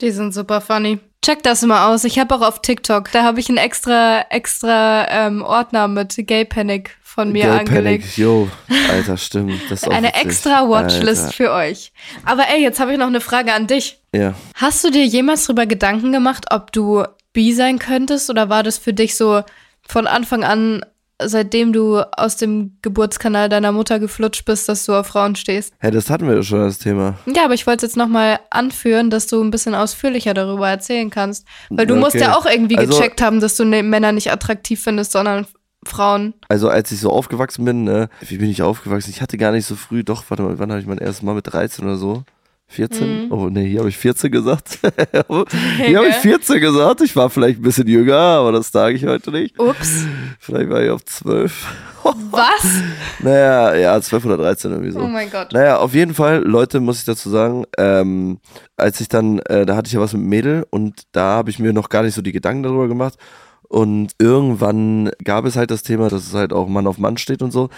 Die 0.02 0.12
sind 0.12 0.34
super 0.34 0.62
funny. 0.62 1.00
Check 1.24 1.44
das 1.44 1.62
mal 1.62 1.94
aus. 1.94 2.04
Ich 2.04 2.18
habe 2.18 2.34
auch 2.36 2.42
auf 2.42 2.62
TikTok, 2.64 3.12
da 3.12 3.24
habe 3.24 3.40
ich 3.40 3.48
einen 3.48 3.60
extra, 3.60 4.22
extra 4.32 5.08
ähm, 5.10 5.44
Ordner 5.44 5.88
mit 5.88 6.16
Gay 6.18 6.46
Panic 6.46 6.98
von 7.04 7.32
mir 7.32 7.44
Gay 7.44 7.60
angelegt. 7.60 8.04
Panic, 8.06 8.18
yo, 8.18 8.50
Alter, 8.90 9.18
stimmt. 9.18 9.62
Das 9.70 9.84
ist 9.84 9.90
Eine 9.90 10.08
witzig. 10.08 10.26
extra 10.26 10.68
Watchlist 10.68 11.26
Alter. 11.26 11.34
für 11.34 11.52
euch. 11.52 11.92
Aber 12.26 12.48
ey, 12.50 12.64
jetzt 12.64 12.80
habe 12.80 12.94
ich 12.94 12.98
noch 12.98 13.08
eine 13.08 13.22
Frage 13.22 13.54
an 13.54 13.68
dich. 13.68 14.00
Ja. 14.16 14.34
Hast 14.56 14.84
du 14.84 14.90
dir 14.90 15.06
jemals 15.06 15.46
darüber 15.46 15.68
Gedanken 15.68 16.12
gemacht, 16.12 16.46
ob 16.50 16.72
du 16.72 17.04
bi 17.34 17.54
sein 17.54 17.78
könntest? 17.78 18.32
Oder 18.32 18.50
war 18.50 18.64
das 18.64 18.80
für 18.80 18.94
dich 18.94 19.16
so 19.16 19.44
von 19.88 20.08
Anfang 20.08 20.44
an, 20.44 20.84
seitdem 21.26 21.74
du 21.74 22.00
aus 22.18 22.36
dem 22.38 22.78
Geburtskanal 22.82 23.50
deiner 23.50 23.72
Mutter 23.72 24.00
geflutscht 24.00 24.46
bist, 24.46 24.68
dass 24.70 24.86
du 24.86 24.94
auf 24.94 25.08
Frauen 25.08 25.36
stehst? 25.36 25.74
Hä, 25.80 25.92
das 25.92 26.10
hatten 26.10 26.28
wir 26.28 26.36
ja 26.36 26.44
schon, 26.44 26.60
das 26.60 26.80
Thema. 26.80 27.16
Ja, 27.26 27.46
aber 27.46 27.54
ich 27.54 27.68
wollte 27.68 27.86
es 27.86 27.92
jetzt 27.94 27.98
nochmal 27.98 28.40
anführen, 28.50 29.10
dass 29.10 29.28
du 29.28 29.42
ein 29.44 29.52
bisschen 29.52 29.76
ausführlicher 29.76 30.34
darüber 30.34 30.70
erzählen 30.70 31.10
kannst. 31.10 31.46
Weil 31.70 31.86
du 31.88 31.96
musst 31.96 32.16
Okay. 32.16 32.26
ja 32.26 32.36
auch 32.36 32.46
irgendwie 32.46 32.78
Also- 32.78 32.96
gecheckt 32.98 33.22
haben, 33.22 33.40
dass 33.40 33.56
du 33.56 33.64
ne 33.66 33.84
Männer 33.84 34.12
nicht 34.12 34.32
attraktiv 34.32 34.82
findest, 34.84 35.12
sondern 35.12 35.48
Frauen. 35.86 36.34
Also 36.48 36.70
als 36.70 36.92
ich 36.92 37.00
so 37.00 37.10
aufgewachsen 37.12 37.66
bin, 37.66 37.84
ne, 37.84 38.10
wie 38.22 38.38
bin 38.38 38.50
ich 38.52 38.62
aufgewachsen? 38.62 39.10
Ich 39.10 39.22
hatte 39.22 39.38
gar 39.38 39.52
nicht 39.52 39.66
so 39.66 39.76
früh, 39.76 40.04
doch, 40.04 40.24
warte 40.30 40.44
mal, 40.44 40.60
wann 40.60 40.70
habe 40.70 40.80
ich 40.80 40.86
mein 40.88 41.00
erstes 41.00 41.24
Mal 41.24 41.34
mit 41.34 41.52
13 41.52 41.86
oder 41.86 41.96
so? 41.98 42.24
14? 42.72 43.26
Mhm. 43.26 43.32
Oh 43.32 43.50
ne, 43.50 43.62
hier 43.62 43.80
habe 43.80 43.90
ich 43.90 43.98
14 43.98 44.32
gesagt. 44.32 44.80
hier 45.78 45.98
habe 45.98 46.08
ich 46.08 46.16
14 46.22 46.60
gesagt. 46.62 47.02
Ich 47.02 47.16
war 47.16 47.30
vielleicht 47.30 47.60
ein 47.60 47.64
bisschen 47.64 47.88
jünger, 47.88 48.16
aber 48.16 48.54
das 48.54 48.72
sage 48.72 48.96
ich 48.96 49.06
heute 49.06 49.32
nicht. 49.32 49.60
Ups. 49.60 50.06
Vielleicht 50.40 50.70
war 50.70 50.82
ich 50.82 50.90
auf 50.90 51.04
12. 51.04 51.68
Was? 52.32 52.82
Naja, 53.20 53.76
ja, 53.76 54.02
12 54.02 54.26
oder 54.26 54.38
13 54.38 54.72
irgendwie 54.72 54.92
so. 54.92 55.02
Oh 55.02 55.08
mein 55.08 55.30
Gott. 55.30 55.52
Naja, 55.54 55.78
auf 55.78 55.94
jeden 55.94 56.14
Fall, 56.14 56.40
Leute, 56.40 56.80
muss 56.80 57.00
ich 57.00 57.06
dazu 57.06 57.30
sagen, 57.30 57.66
ähm, 57.78 58.40
als 58.78 59.02
ich 59.02 59.08
dann, 59.08 59.40
äh, 59.40 59.66
da 59.66 59.76
hatte 59.76 59.88
ich 59.88 59.94
ja 59.94 60.00
was 60.00 60.14
mit 60.14 60.24
Mädel 60.24 60.66
und 60.70 61.04
da 61.12 61.36
habe 61.36 61.50
ich 61.50 61.60
mir 61.60 61.74
noch 61.74 61.90
gar 61.90 62.04
nicht 62.04 62.16
so 62.16 62.22
die 62.22 62.32
Gedanken 62.32 62.64
darüber 62.64 62.88
gemacht. 62.88 63.18
Und 63.72 64.16
irgendwann 64.20 65.12
gab 65.24 65.46
es 65.46 65.56
halt 65.56 65.72
das 65.72 65.82
Thema, 65.82 66.10
dass 66.10 66.28
es 66.28 66.34
halt 66.34 66.52
auch 66.52 66.68
Mann 66.68 66.88
auf 66.88 66.98
Mann 66.98 67.16
steht 67.16 67.42
und 67.42 67.52
so. 67.52 67.70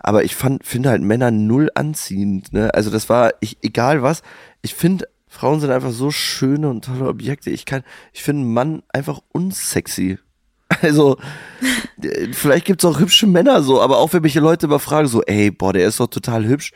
Aber 0.00 0.24
ich 0.24 0.34
fand, 0.34 0.64
finde 0.64 0.88
halt 0.88 1.02
Männer 1.02 1.30
null 1.30 1.68
anziehend. 1.74 2.54
Ne? 2.54 2.72
Also 2.72 2.90
das 2.90 3.10
war, 3.10 3.34
ich, 3.40 3.58
egal 3.60 4.00
was, 4.00 4.22
ich 4.62 4.74
finde, 4.74 5.08
Frauen 5.28 5.60
sind 5.60 5.70
einfach 5.70 5.90
so 5.90 6.10
schöne 6.10 6.70
und 6.70 6.86
tolle 6.86 7.06
Objekte. 7.06 7.50
Ich 7.50 7.66
kann, 7.66 7.82
ich 8.14 8.22
finde 8.22 8.46
Mann 8.46 8.82
einfach 8.94 9.20
unsexy. 9.32 10.18
Also, 10.80 11.18
vielleicht 12.32 12.64
gibt's 12.64 12.86
auch 12.86 12.98
hübsche 12.98 13.26
Männer 13.26 13.62
so, 13.62 13.82
aber 13.82 13.98
auch 13.98 14.14
wenn 14.14 14.22
mich 14.22 14.34
Leute 14.36 14.64
immer 14.64 14.78
fragen, 14.78 15.06
so, 15.06 15.20
ey, 15.20 15.50
boah, 15.50 15.74
der 15.74 15.86
ist 15.86 16.00
doch 16.00 16.06
total 16.06 16.46
hübsch. 16.46 16.72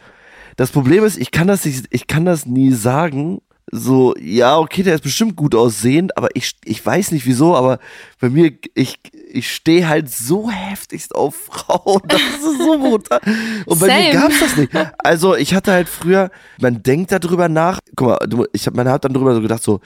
Das 0.56 0.70
Problem 0.70 1.02
ist, 1.02 1.16
ich 1.16 1.30
kann 1.30 1.48
das 1.48 1.64
nicht, 1.64 1.86
ich 1.88 2.06
kann 2.06 2.26
das 2.26 2.44
nie 2.44 2.72
sagen, 2.72 3.40
so, 3.72 4.14
ja, 4.20 4.58
okay, 4.58 4.84
der 4.84 4.94
ist 4.94 5.02
bestimmt 5.02 5.34
gut 5.34 5.54
aussehend, 5.54 6.16
aber 6.16 6.28
ich, 6.34 6.52
ich 6.64 6.84
weiß 6.84 7.10
nicht 7.10 7.26
wieso, 7.26 7.56
aber 7.56 7.78
bei 8.20 8.30
mir, 8.30 8.52
ich, 8.74 9.00
ich 9.28 9.52
stehe 9.52 9.88
halt 9.88 10.08
so 10.08 10.50
heftigst 10.50 11.14
auf 11.14 11.34
Frauen. 11.50 12.02
Das 12.06 12.20
ist 12.20 12.58
so 12.58 12.78
brutal. 12.78 13.20
Und 13.66 13.80
bei 13.80 13.88
Same. 13.88 14.00
mir 14.00 14.12
gab's 14.12 14.40
das 14.40 14.56
nicht. 14.56 14.70
Also 14.98 15.34
ich 15.34 15.52
hatte 15.52 15.72
halt 15.72 15.88
früher, 15.88 16.30
man 16.60 16.82
denkt 16.82 17.10
darüber 17.10 17.48
nach, 17.48 17.80
guck 17.96 18.08
mal, 18.08 18.48
ich 18.52 18.66
hab, 18.66 18.74
man 18.74 18.88
hat 18.88 19.04
dann 19.04 19.14
drüber 19.14 19.34
so 19.34 19.40
gedacht, 19.40 19.62
so, 19.62 19.80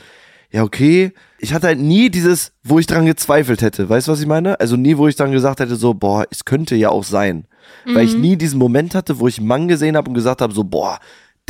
ja, 0.51 0.63
okay. 0.63 1.13
Ich 1.39 1.55
hatte 1.55 1.69
halt 1.69 1.79
nie 1.79 2.11
dieses, 2.11 2.53
wo 2.63 2.79
ich 2.79 2.87
dran 2.87 3.07
gezweifelt 3.07 3.63
hätte. 3.63 3.89
Weißt 3.89 4.09
du, 4.09 4.13
was 4.13 4.21
ich 4.21 4.27
meine? 4.27 4.61
Also 4.61 4.77
nie, 4.77 4.99
wo 4.99 5.09
ich 5.09 5.17
dann 5.17 5.33
gesagt 5.33 5.61
hätte, 5.61 5.77
so, 5.77 5.95
boah, 5.95 6.27
es 6.31 6.45
könnte 6.45 6.77
ja 6.77 6.91
auch 6.91 7.05
sein. 7.05 7.47
Weil 7.87 8.05
ich 8.05 8.17
nie 8.17 8.37
diesen 8.37 8.59
Moment 8.59 8.95
hatte, 8.95 9.21
wo 9.21 9.29
ich 9.29 9.39
einen 9.39 9.47
Mann 9.47 9.69
gesehen 9.69 9.97
habe 9.97 10.09
und 10.09 10.15
gesagt 10.15 10.43
habe, 10.43 10.53
so, 10.53 10.65
boah, 10.65 10.99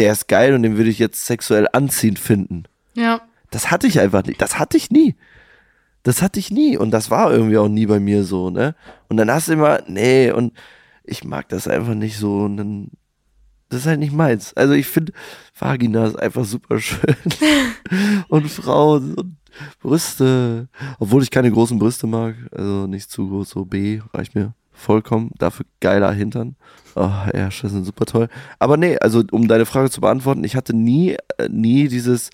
der 0.00 0.12
ist 0.12 0.28
geil 0.28 0.54
und 0.54 0.62
den 0.62 0.78
würde 0.78 0.88
ich 0.88 0.98
jetzt 0.98 1.26
sexuell 1.26 1.68
anziehend 1.72 2.18
finden. 2.18 2.64
Ja. 2.94 3.20
Das 3.50 3.70
hatte 3.70 3.86
ich 3.86 4.00
einfach 4.00 4.24
nicht. 4.24 4.40
Das 4.40 4.58
hatte 4.58 4.78
ich 4.78 4.90
nie. 4.90 5.14
Das 6.02 6.22
hatte 6.22 6.40
ich 6.40 6.50
nie. 6.50 6.78
Und 6.78 6.90
das 6.90 7.10
war 7.10 7.30
irgendwie 7.30 7.58
auch 7.58 7.68
nie 7.68 7.84
bei 7.84 8.00
mir 8.00 8.24
so, 8.24 8.48
ne? 8.48 8.74
Und 9.08 9.18
dann 9.18 9.30
hast 9.30 9.48
du 9.48 9.52
immer, 9.52 9.82
nee, 9.86 10.30
und 10.30 10.54
ich 11.04 11.22
mag 11.24 11.50
das 11.50 11.68
einfach 11.68 11.94
nicht 11.94 12.16
so. 12.16 12.38
Und 12.38 12.56
dann, 12.56 12.90
das 13.68 13.80
ist 13.80 13.86
halt 13.86 14.00
nicht 14.00 14.14
meins. 14.14 14.54
Also 14.54 14.72
ich 14.72 14.86
finde, 14.86 15.12
Vagina 15.58 16.06
ist 16.06 16.18
einfach 16.18 16.46
super 16.46 16.80
schön. 16.80 17.16
und 18.28 18.48
Frauen 18.50 19.14
und 19.14 19.36
Brüste. 19.80 20.68
Obwohl 20.98 21.22
ich 21.22 21.30
keine 21.30 21.50
großen 21.50 21.78
Brüste 21.78 22.06
mag. 22.06 22.36
Also 22.52 22.86
nicht 22.86 23.10
zu 23.10 23.28
groß, 23.28 23.50
so 23.50 23.66
B 23.66 24.00
reicht 24.14 24.34
mir 24.34 24.54
vollkommen. 24.80 25.30
Dafür 25.38 25.66
geiler 25.80 26.12
Hintern. 26.12 26.56
Oh, 26.96 27.10
Ärsche 27.32 27.68
sind 27.68 27.84
super 27.84 28.04
toll. 28.06 28.28
Aber 28.58 28.76
nee, 28.76 28.98
also 28.98 29.22
um 29.30 29.46
deine 29.46 29.66
Frage 29.66 29.90
zu 29.90 30.00
beantworten, 30.00 30.42
ich 30.44 30.56
hatte 30.56 30.74
nie, 30.74 31.16
äh, 31.38 31.48
nie 31.48 31.86
dieses, 31.88 32.30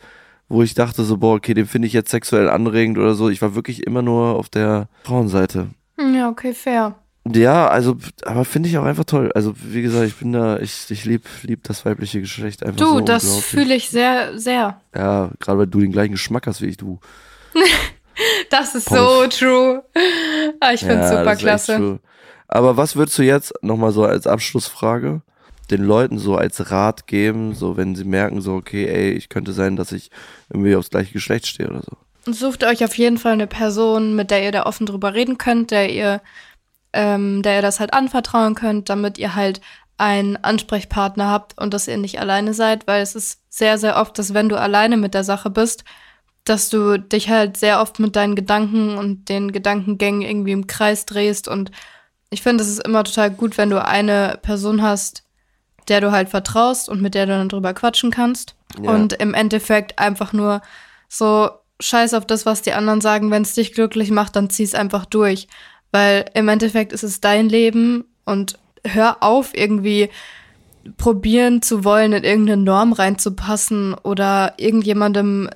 wo 0.48 0.62
ich 0.62 0.74
dachte 0.74 1.04
so, 1.04 1.18
boah, 1.18 1.34
okay, 1.34 1.52
den 1.54 1.66
finde 1.66 1.86
ich 1.88 1.92
jetzt 1.92 2.10
sexuell 2.10 2.48
anregend 2.48 2.96
oder 2.98 3.14
so. 3.14 3.28
Ich 3.28 3.42
war 3.42 3.54
wirklich 3.54 3.86
immer 3.86 4.00
nur 4.02 4.36
auf 4.36 4.48
der 4.48 4.88
Frauenseite. 5.04 5.68
Ja, 5.98 6.28
okay, 6.30 6.54
fair. 6.54 6.94
Ja, 7.28 7.66
also, 7.68 7.96
aber 8.24 8.44
finde 8.44 8.68
ich 8.68 8.78
auch 8.78 8.84
einfach 8.84 9.04
toll. 9.04 9.32
Also, 9.34 9.52
wie 9.60 9.82
gesagt, 9.82 10.06
ich 10.06 10.14
bin 10.14 10.32
da, 10.32 10.58
ich, 10.58 10.88
ich 10.90 11.04
lieb, 11.04 11.24
lieb 11.42 11.64
das 11.64 11.84
weibliche 11.84 12.20
Geschlecht 12.20 12.64
einfach 12.64 12.78
so 12.78 13.00
Du, 13.00 13.04
das 13.04 13.24
unglaublich. 13.24 13.44
fühle 13.46 13.74
ich 13.74 13.90
sehr, 13.90 14.38
sehr. 14.38 14.80
Ja, 14.94 15.32
gerade 15.40 15.58
weil 15.58 15.66
du 15.66 15.80
den 15.80 15.90
gleichen 15.90 16.12
Geschmack 16.12 16.46
hast 16.46 16.62
wie 16.62 16.66
ich, 16.66 16.76
du. 16.76 17.00
Das 18.48 18.74
ist 18.74 18.86
Pommes. 18.86 19.38
so 19.38 19.44
true. 19.46 19.82
Ah, 20.60 20.72
ich 20.72 20.80
finde 20.80 20.94
ja, 21.02 21.08
super 21.08 21.24
das 21.24 21.32
ist 21.34 21.38
echt 21.38 21.66
klasse. 21.66 22.00
Aber 22.48 22.76
was 22.76 22.96
würdest 22.96 23.18
du 23.18 23.22
jetzt 23.22 23.52
nochmal 23.62 23.92
so 23.92 24.04
als 24.04 24.26
Abschlussfrage 24.26 25.22
den 25.70 25.82
Leuten 25.82 26.18
so 26.18 26.36
als 26.36 26.70
Rat 26.70 27.06
geben, 27.06 27.54
so 27.54 27.76
wenn 27.76 27.96
sie 27.96 28.04
merken, 28.04 28.40
so, 28.40 28.54
okay, 28.54 28.86
ey, 28.86 29.12
ich 29.12 29.28
könnte 29.28 29.52
sein, 29.52 29.76
dass 29.76 29.92
ich 29.92 30.10
irgendwie 30.48 30.76
aufs 30.76 30.90
gleiche 30.90 31.12
Geschlecht 31.12 31.46
stehe 31.46 31.68
oder 31.68 31.82
so. 31.82 32.32
Sucht 32.32 32.64
euch 32.64 32.84
auf 32.84 32.96
jeden 32.96 33.18
Fall 33.18 33.32
eine 33.32 33.46
Person, 33.46 34.14
mit 34.16 34.30
der 34.30 34.44
ihr 34.44 34.52
da 34.52 34.64
offen 34.64 34.86
drüber 34.86 35.14
reden 35.14 35.38
könnt, 35.38 35.70
der 35.70 35.92
ihr, 35.92 36.20
ähm, 36.92 37.42
der 37.42 37.56
ihr 37.56 37.62
das 37.62 37.80
halt 37.80 37.92
anvertrauen 37.92 38.54
könnt, 38.54 38.88
damit 38.88 39.18
ihr 39.18 39.34
halt 39.34 39.60
einen 39.98 40.36
Ansprechpartner 40.36 41.30
habt 41.30 41.58
und 41.58 41.72
dass 41.72 41.88
ihr 41.88 41.96
nicht 41.96 42.20
alleine 42.20 42.52
seid, 42.52 42.86
weil 42.86 43.02
es 43.02 43.14
ist 43.14 43.40
sehr, 43.48 43.78
sehr 43.78 43.96
oft, 43.96 44.18
dass 44.18 44.34
wenn 44.34 44.48
du 44.48 44.58
alleine 44.60 44.96
mit 44.96 45.14
der 45.14 45.24
Sache 45.24 45.50
bist, 45.50 45.84
dass 46.44 46.68
du 46.68 46.98
dich 46.98 47.28
halt 47.28 47.56
sehr 47.56 47.80
oft 47.80 47.98
mit 47.98 48.14
deinen 48.14 48.36
Gedanken 48.36 48.98
und 48.98 49.28
den 49.28 49.52
Gedankengängen 49.52 50.22
irgendwie 50.22 50.52
im 50.52 50.66
Kreis 50.66 51.06
drehst 51.06 51.48
und 51.48 51.70
ich 52.30 52.42
finde, 52.42 52.62
es 52.62 52.70
ist 52.70 52.84
immer 52.84 53.04
total 53.04 53.30
gut, 53.30 53.58
wenn 53.58 53.70
du 53.70 53.84
eine 53.84 54.38
Person 54.42 54.82
hast, 54.82 55.22
der 55.88 56.00
du 56.00 56.10
halt 56.10 56.28
vertraust 56.28 56.88
und 56.88 57.00
mit 57.00 57.14
der 57.14 57.26
du 57.26 57.32
dann 57.32 57.48
drüber 57.48 57.74
quatschen 57.74 58.10
kannst. 58.10 58.54
Ja. 58.82 58.90
Und 58.90 59.12
im 59.14 59.34
Endeffekt 59.34 59.98
einfach 59.98 60.32
nur 60.32 60.60
so 61.08 61.50
scheiß 61.80 62.14
auf 62.14 62.26
das, 62.26 62.46
was 62.46 62.62
die 62.62 62.72
anderen 62.72 63.00
sagen. 63.00 63.30
Wenn 63.30 63.42
es 63.42 63.54
dich 63.54 63.72
glücklich 63.72 64.10
macht, 64.10 64.36
dann 64.36 64.50
zieh's 64.50 64.74
einfach 64.74 65.04
durch. 65.04 65.46
Weil 65.92 66.24
im 66.34 66.48
Endeffekt 66.48 66.92
ist 66.92 67.04
es 67.04 67.20
dein 67.20 67.48
Leben 67.48 68.04
und 68.24 68.58
hör 68.84 69.22
auf, 69.22 69.56
irgendwie 69.56 70.10
probieren 70.96 71.62
zu 71.62 71.84
wollen, 71.84 72.12
in 72.12 72.24
irgendeine 72.24 72.62
Norm 72.62 72.92
reinzupassen 72.92 73.94
oder 73.94 74.54
irgendjemandem 74.56 75.50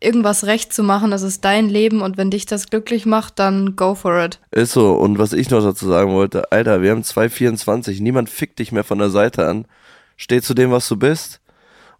irgendwas 0.00 0.44
recht 0.44 0.72
zu 0.72 0.82
machen. 0.82 1.10
Das 1.10 1.22
ist 1.22 1.44
dein 1.44 1.68
Leben 1.68 2.02
und 2.02 2.16
wenn 2.16 2.30
dich 2.30 2.46
das 2.46 2.68
glücklich 2.68 3.06
macht, 3.06 3.38
dann 3.38 3.76
go 3.76 3.94
for 3.94 4.22
it. 4.24 4.40
Ist 4.50 4.72
so. 4.72 4.92
Und 4.92 5.18
was 5.18 5.32
ich 5.32 5.50
noch 5.50 5.62
dazu 5.62 5.86
sagen 5.86 6.12
wollte, 6.12 6.52
Alter, 6.52 6.82
wir 6.82 6.90
haben 6.90 7.04
224, 7.04 8.00
niemand 8.00 8.30
fickt 8.30 8.58
dich 8.58 8.72
mehr 8.72 8.84
von 8.84 8.98
der 8.98 9.10
Seite 9.10 9.46
an. 9.46 9.66
Steh 10.16 10.40
zu 10.42 10.54
dem, 10.54 10.70
was 10.70 10.88
du 10.88 10.96
bist 10.96 11.40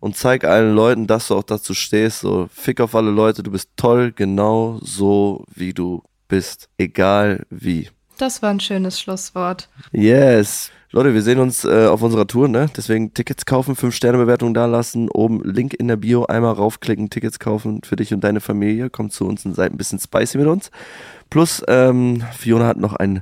und 0.00 0.16
zeig 0.16 0.44
allen 0.44 0.74
Leuten, 0.74 1.06
dass 1.06 1.28
du 1.28 1.36
auch 1.36 1.42
dazu 1.42 1.74
stehst. 1.74 2.20
So, 2.20 2.48
fick 2.52 2.80
auf 2.80 2.94
alle 2.94 3.10
Leute, 3.10 3.42
du 3.42 3.50
bist 3.50 3.70
toll, 3.76 4.12
genau 4.14 4.78
so, 4.82 5.44
wie 5.54 5.72
du 5.72 6.02
bist. 6.28 6.68
Egal 6.78 7.46
wie. 7.50 7.88
Das 8.18 8.42
war 8.42 8.50
ein 8.50 8.60
schönes 8.60 9.00
Schlusswort. 9.00 9.68
Yes. 9.92 10.70
Leute, 10.90 11.12
wir 11.12 11.20
sehen 11.20 11.38
uns 11.38 11.64
äh, 11.66 11.86
auf 11.86 12.00
unserer 12.00 12.26
Tour, 12.26 12.48
ne? 12.48 12.70
Deswegen 12.74 13.12
Tickets 13.12 13.44
kaufen, 13.44 13.74
5-Sterne-Bewertung 13.76 14.54
da 14.54 14.64
lassen, 14.64 15.10
oben 15.10 15.42
Link 15.44 15.74
in 15.74 15.86
der 15.86 15.96
Bio, 15.96 16.24
einmal 16.24 16.54
raufklicken, 16.54 17.10
Tickets 17.10 17.38
kaufen 17.38 17.82
für 17.84 17.96
dich 17.96 18.14
und 18.14 18.24
deine 18.24 18.40
Familie. 18.40 18.88
Kommt 18.88 19.12
zu 19.12 19.26
uns 19.26 19.44
und 19.44 19.54
seid 19.54 19.70
ein 19.72 19.76
bisschen 19.76 19.98
spicy 19.98 20.38
mit 20.38 20.46
uns. 20.46 20.70
Plus, 21.28 21.62
ähm, 21.68 22.22
Fiona 22.38 22.66
hat 22.66 22.78
noch 22.78 22.94
ein 22.94 23.20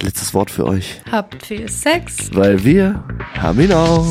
letztes 0.00 0.32
Wort 0.32 0.50
für 0.50 0.64
euch, 0.64 1.02
Habt 1.10 1.44
viel 1.44 1.68
Sex. 1.68 2.30
weil 2.32 2.64
wir 2.64 3.04
haben 3.34 3.60
ihn 3.60 3.72
auch. 3.74 4.10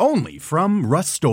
Only 0.00 0.38
from 0.38 0.86
Rust 0.86 1.24